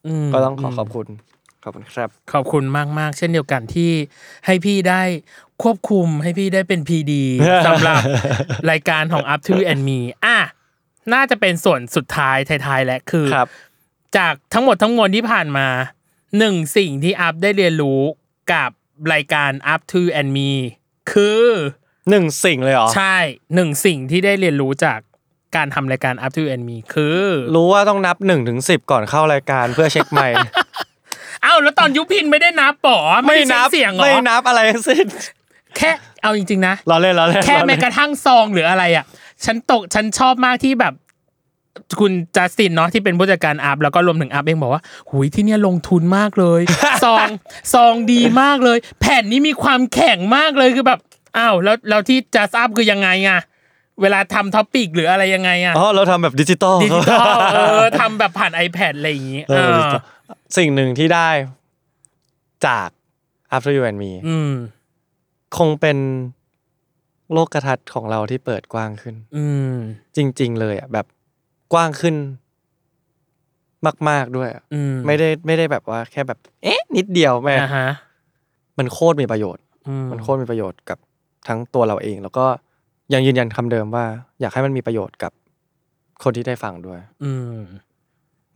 [0.08, 1.37] อืมก็ต้องขอขอบคุณข
[1.68, 3.92] อบคุณครับ ขอบคุณมากมากๆเช่นเดียวกันที่
[4.46, 5.02] ให้พี่ได้
[5.64, 7.26] ควบคุมให้พี่ได้เป็นพีดี
[7.68, 8.02] สำหรับ
[8.72, 10.40] รายการของ Up to and Me อะ
[11.14, 13.48] น่าจะเป็นส่วนสุดท้ายท้ายๆและคือครับ
[14.18, 15.68] จากทั้งหมดทั้งมวลที่ผ่านมา
[16.38, 18.02] หนึ่งสิ่งที่อัพได้เรียนรู้
[18.54, 18.70] กับ
[19.14, 20.52] รายการ Up to and Me
[21.12, 21.46] คือ
[22.10, 23.18] หนึ่งสิ่งเลยเหรอ ใช่
[23.56, 25.00] หนึ่งสิ่งที่ได้เรียนรู้จาก
[25.56, 27.24] การทำรายการ Up to and Me คือ
[27.56, 30.36] รู้ว่าต้องนับหนึ่งถึงสิบก่อนเข้ารายการเพื่อเช็คไมค์
[31.44, 35.06] เอ้าแล้วตอนยุพินไม่ได้นับป๋อไม่ได้เช็คเสียงเหรอไม่นับอะไรทั้งสิ้น
[35.78, 39.06] แค่เอาจริงๆนะเราเล่นเราเล่นแค่เราแม้เล่นกระทั่งซองหรืออะไรอะ
[39.46, 40.94] ฉันตกฉันชอบมากที่แบบ
[42.00, 46.62] คุณจัสตินเนาะที่เป็นผู้จัดการอัพแล้วก็รวมถึงอัพเองบอกว่าหุยพี่เนี่ยลงทุนมากเลย
[47.04, 47.28] ซอง
[47.74, 51.00] ซองดีมากเลย แผ่นนี้มีความแข็งมากเลยคือแบบ
[51.38, 53.40] อ้าวแล้วแล้วที่จัสอัพคือยังไงอะ
[54.02, 60.04] เวลาทำ topic หรืออะไรยังไงอะอ๋อเราทำแบบดิจิตอลดิจิตอลเออทำแบบผ่าน iPad อะไรอย่างงี้เออเออดิจิตอล
[60.58, 61.30] สิ่งหนึ่งที่ได้
[62.66, 62.90] จาก
[63.56, 64.54] Up to You and Me อืม
[65.58, 65.98] คงเป็น
[67.34, 69.74] โลกทัศน์ของเราที่เปิดกว้างขึ้น อืม
[70.16, 71.06] จริง ๆ เลยอะแบบ
[71.74, 72.16] กว้างขึ้น
[74.10, 77.90] มาก ๆด้วยอะอืมไม่ได้ไม่ได้แบบว่าแค่แบบ เอ๊ะ นิดเดียวแม่อ่าฮะ
[78.78, 80.98] มันโคตรมีประโยชน์ อืมมันโคตรมีประโยชน์กับ
[81.48, 82.46] ทั้งตัวเราเอง แล้วก็
[83.14, 84.06] ยังยืนยันคำเดิมว่า
[84.42, 85.32] อยากให้มันมีประโยชน์กับ
[86.24, 87.58] คนที่ได้ฟังด้วย อืม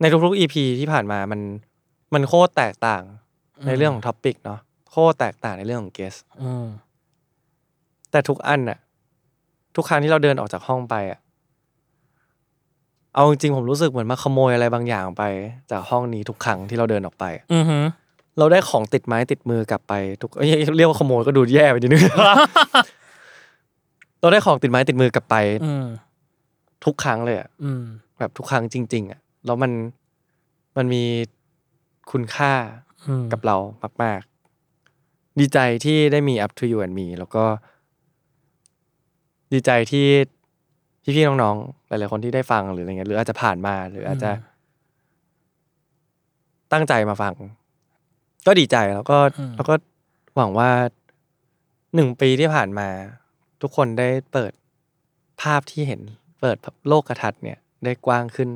[0.00, 1.40] ในทุกๆ EP ที่ผ่านมามัน
[2.14, 3.02] มันโคตรแตกต่าง
[3.66, 4.60] ในเรื่องของท็อปิกเนาะ
[4.90, 6.66] โคตรแตกต่างในเรื่องของเกสอืม
[8.10, 8.78] แต่ทุกอันน่ะ
[9.76, 11.18] ทุกครั้งที่เราเดินออกจากห้องไปอะ
[13.14, 15.22] เอาจริงๆผมรู้สึกเหมือนมาขโมยอะไรบางอย่างไป
[15.70, 17.78] จากห้องนี้ทุกครั้งที่เราเดินออกไป อือฮึ
[18.38, 19.92] เราได้ของติดไม้ติดมือกลับไป
[20.22, 22.02] ทุกเอ้ยเรียกว่าขโมยก็ดูแย่ไปนิดนึง
[24.20, 25.34] เราได้ของติดไม้ติดมือกลับไป
[25.64, 25.86] อืม
[26.84, 27.82] ทุกครั้งเลยอะอืม
[28.18, 29.72] แบบทุกครั้งจริง ๆ อะ แล้วมัน
[30.76, 31.02] มันมี
[32.10, 32.52] คุณค่า
[33.08, 33.56] อืมกับเรา
[34.02, 34.20] มาก
[34.80, 37.44] ๆ ดีใจที่ได้มี up to you and me แล้วก็
[39.52, 40.06] ดีใจที่
[41.14, 44.30] พี่ๆน้องๆหลายๆคนที่ได้ฟังหรืออะไรเงี้ยหรืออาจจะผ่านมาหรืออาจจะ
[46.72, 47.34] ตั้งใจมาฟัง
[48.46, 49.18] ก็ดีใจแล้วก็
[49.56, 49.74] แล้วก็
[50.36, 50.70] หวังว่า
[51.94, 52.88] หนึ่งปีที่ผ่านมา
[53.62, 54.52] ทุกคนได้เปิด
[55.42, 56.00] ภาพที่เห็น
[56.40, 56.56] เปิด
[56.88, 58.48] โลกทัศน์เนี่ย ได้กว้างขึ้น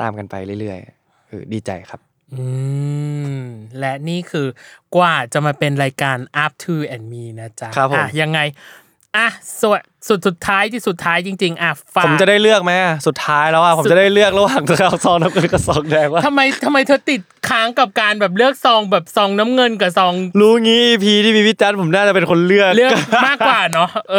[0.00, 2.00] ตามกันไปเรื่อยๆเออดีใจครับ
[2.34, 2.46] อื
[3.38, 3.42] ม
[3.78, 4.46] และนี่คือ
[4.96, 8.40] กว่าจะมาเป็นรายการ up to and me นะจ๊ะครับผมอะยังไง
[9.16, 9.28] อะ
[9.60, 22.92] ส่วนสุดสุดท้ายที่สุดท้ายจริง ๆอะฝากผมจะได้เลือกไหมอะสุดท้ายแล้วอะผมจะได้เลือกระหว่างเอาซองน้ำเงินกับซองแดงว่าทำไมทำไมเธอติดค้างกับการแบบเลือกซองแบบซองน้ำเงินกับซอง รู้งี้ EP ที่มีพี่จันผมน่าจะเป็นคนเลือกเลือก
[23.26, 24.16] มากกว่าเนาะเอ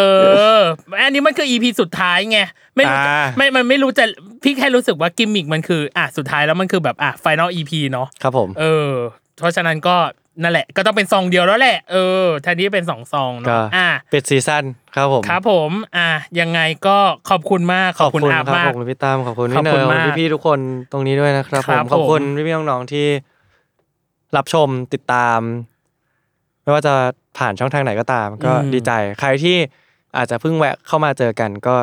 [0.58, 0.60] อ
[1.00, 2.40] อันนี้มันคือ EP สุดท้ายไง
[2.76, 4.06] ไม่รู้อ่าไม่มันไม่รู้จะ
[4.44, 8.92] พี่แค่รู้สึกว่ากิมมิกมันคืออะสุดท้ายแล้วมันคือแบบอะ final EP เนาะครับผม เออ
[9.40, 9.96] เพราะฉะนั้นก็
[10.42, 14.64] นั่นแหละ ก็ต้องเป็นซองเดียวแล้วแหละเออแทนที่จะเป็นสองซองก็เนาะอะปิดซีซั่น
[14.96, 16.10] ครับผมครับผม อะ
[16.40, 16.98] ยังไงก็
[17.30, 20.60] ขอบคุณมากขอบคุณอาครับมากขอบคุณพี่ตั้มขอบคุณขอบพี่เนคุณยมากพี่พี่ๆทุกคน
[20.92, 23.08] ตรงนี้ด้วยนะครับคผรัมบขอบคุณผมพี่พี่ๆน้องๆที่
[24.38, 25.40] รับชมติดตาม
[26.64, 26.94] ไม่ว่าจะ
[27.38, 29.58] ผ่านช่องทางไหนก็ตาม ก็อืมดีใจ ใครที่
[30.18, 31.76] อาจจะเพิ่งแวะเข้ามาเจอกันก็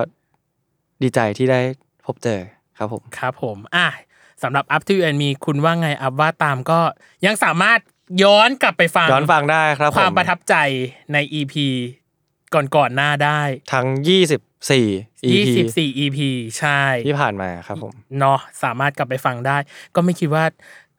[1.02, 1.60] ดีใจที่ได้
[2.06, 2.40] พบเจอ
[2.78, 3.88] ครับผมครับผม อะ
[4.42, 6.80] สำหรับ Up to You and Me คุณว่าไงอัพว่าตามก็
[7.26, 7.78] ยังสามารถ
[8.22, 10.54] ย้อนกลับไปฟังย้อนฟังได้ครับความผประทับใจ
[11.12, 11.54] ใน EP
[12.54, 13.40] ก่อนก่อนๆหน้าได้
[13.72, 13.86] ทั้ง
[14.70, 14.86] สี่
[15.24, 16.18] EP 24 EP
[16.58, 19.56] ใช่ ที่ผ่านมาครับผมเนาะสามารถกลับไปฟังได้
[19.94, 20.44] ก็ไม่คิดว่า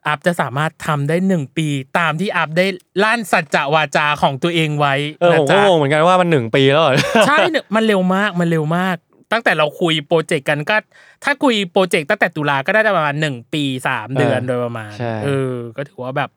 [0.06, 2.66] อัพจะสามารถทำได้หนึ่งปี ตามที่อัพได้
[3.04, 6.94] ลั่นสัจจะวาจาของตัวเองไว้เออนะผมก็จ๊ะงงเหมือนกันว่ามันหนึ่งปีแล้วเหรอ
[7.26, 8.96] ใช่เนี่ยมันเร็วมากมันเร็วมาก
[9.32, 10.76] ตั้งแต่เราคุยโปรเจกต์กันก็
[11.24, 16.30] ถ้าคุยโปรเจกต์ตั้งแต่ตุลาก็ได้ประมาณหนึ่งปีสามเดือนเออโดยประมาณ ใช่ เออ ก็ถือว่าแบบ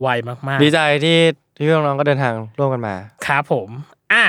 [0.00, 1.18] ไวมากดีใจที่
[1.56, 3.68] ที่พี่น้องๆก็เดินทางร่วมกันมา ๆครับผม
[4.12, 4.24] อะ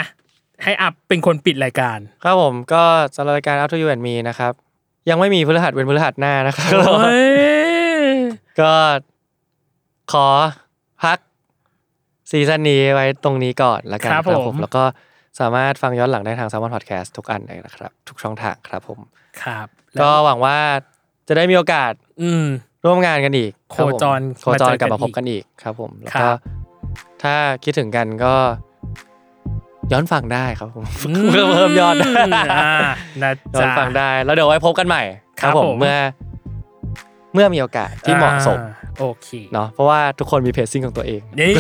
[0.63, 2.83] ให้อัพเป็นคนปิดรายการ ครับผมก็
[3.15, 4.53] สำหรับรายการ Up to You and Me นะครับ
[5.09, 7.25] ยังไม่มีพฤหัสเว้นพฤหัสหน้านะครับโอ้ย
[8.61, 8.73] ก็
[10.11, 10.27] ขอ
[11.03, 11.17] พัก
[12.31, 14.83] ซีซั่นนี้ไว้ตรงนี้ก่อนละกันครับครับผผมมแล้วก็
[15.39, 18.99] สามารถฟังย้อนหลังได้ทาง s ซ l m o n Podcast ทุกอันเลยนะครับ ทุกช่องทางครับผม
[19.43, 19.67] ครับ
[20.01, 20.57] ก็หวังว่า
[21.27, 22.45] จะได้มีโอกาส อืม
[22.85, 26.37] ร่วมงานกันอีกบผมโคจรโคจรมาเจอกันกลับมาอีกพบกันอีกครับ ผมแล้วครัก็บ
[27.23, 28.33] ถ้าคิดถึงกันก็
[29.91, 31.95] ย้อนฟังได้ครับผมอืเพื่อเพิ่มยอด
[32.61, 32.77] อ่า
[33.23, 35.03] นะย้อนจ๊ะฟังได้ แล้วเดี๋ยวไว้พบกันใหม่
[35.39, 35.97] ครับผมเมื่อ
[37.33, 41.51] เมื่อมีโอกาสที่เหมาะสมอ่ โอเคเนาะเพราะว่าทุกคนมี pacing ของตัวเองนี่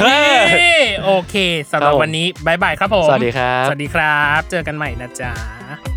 [1.05, 1.35] โอเค
[1.71, 5.94] สำหรับครับผมวันนี้บายบายครับผม สวัสดีครับ สวัสดีครับ เจอกันใหม่นะจ๊ะ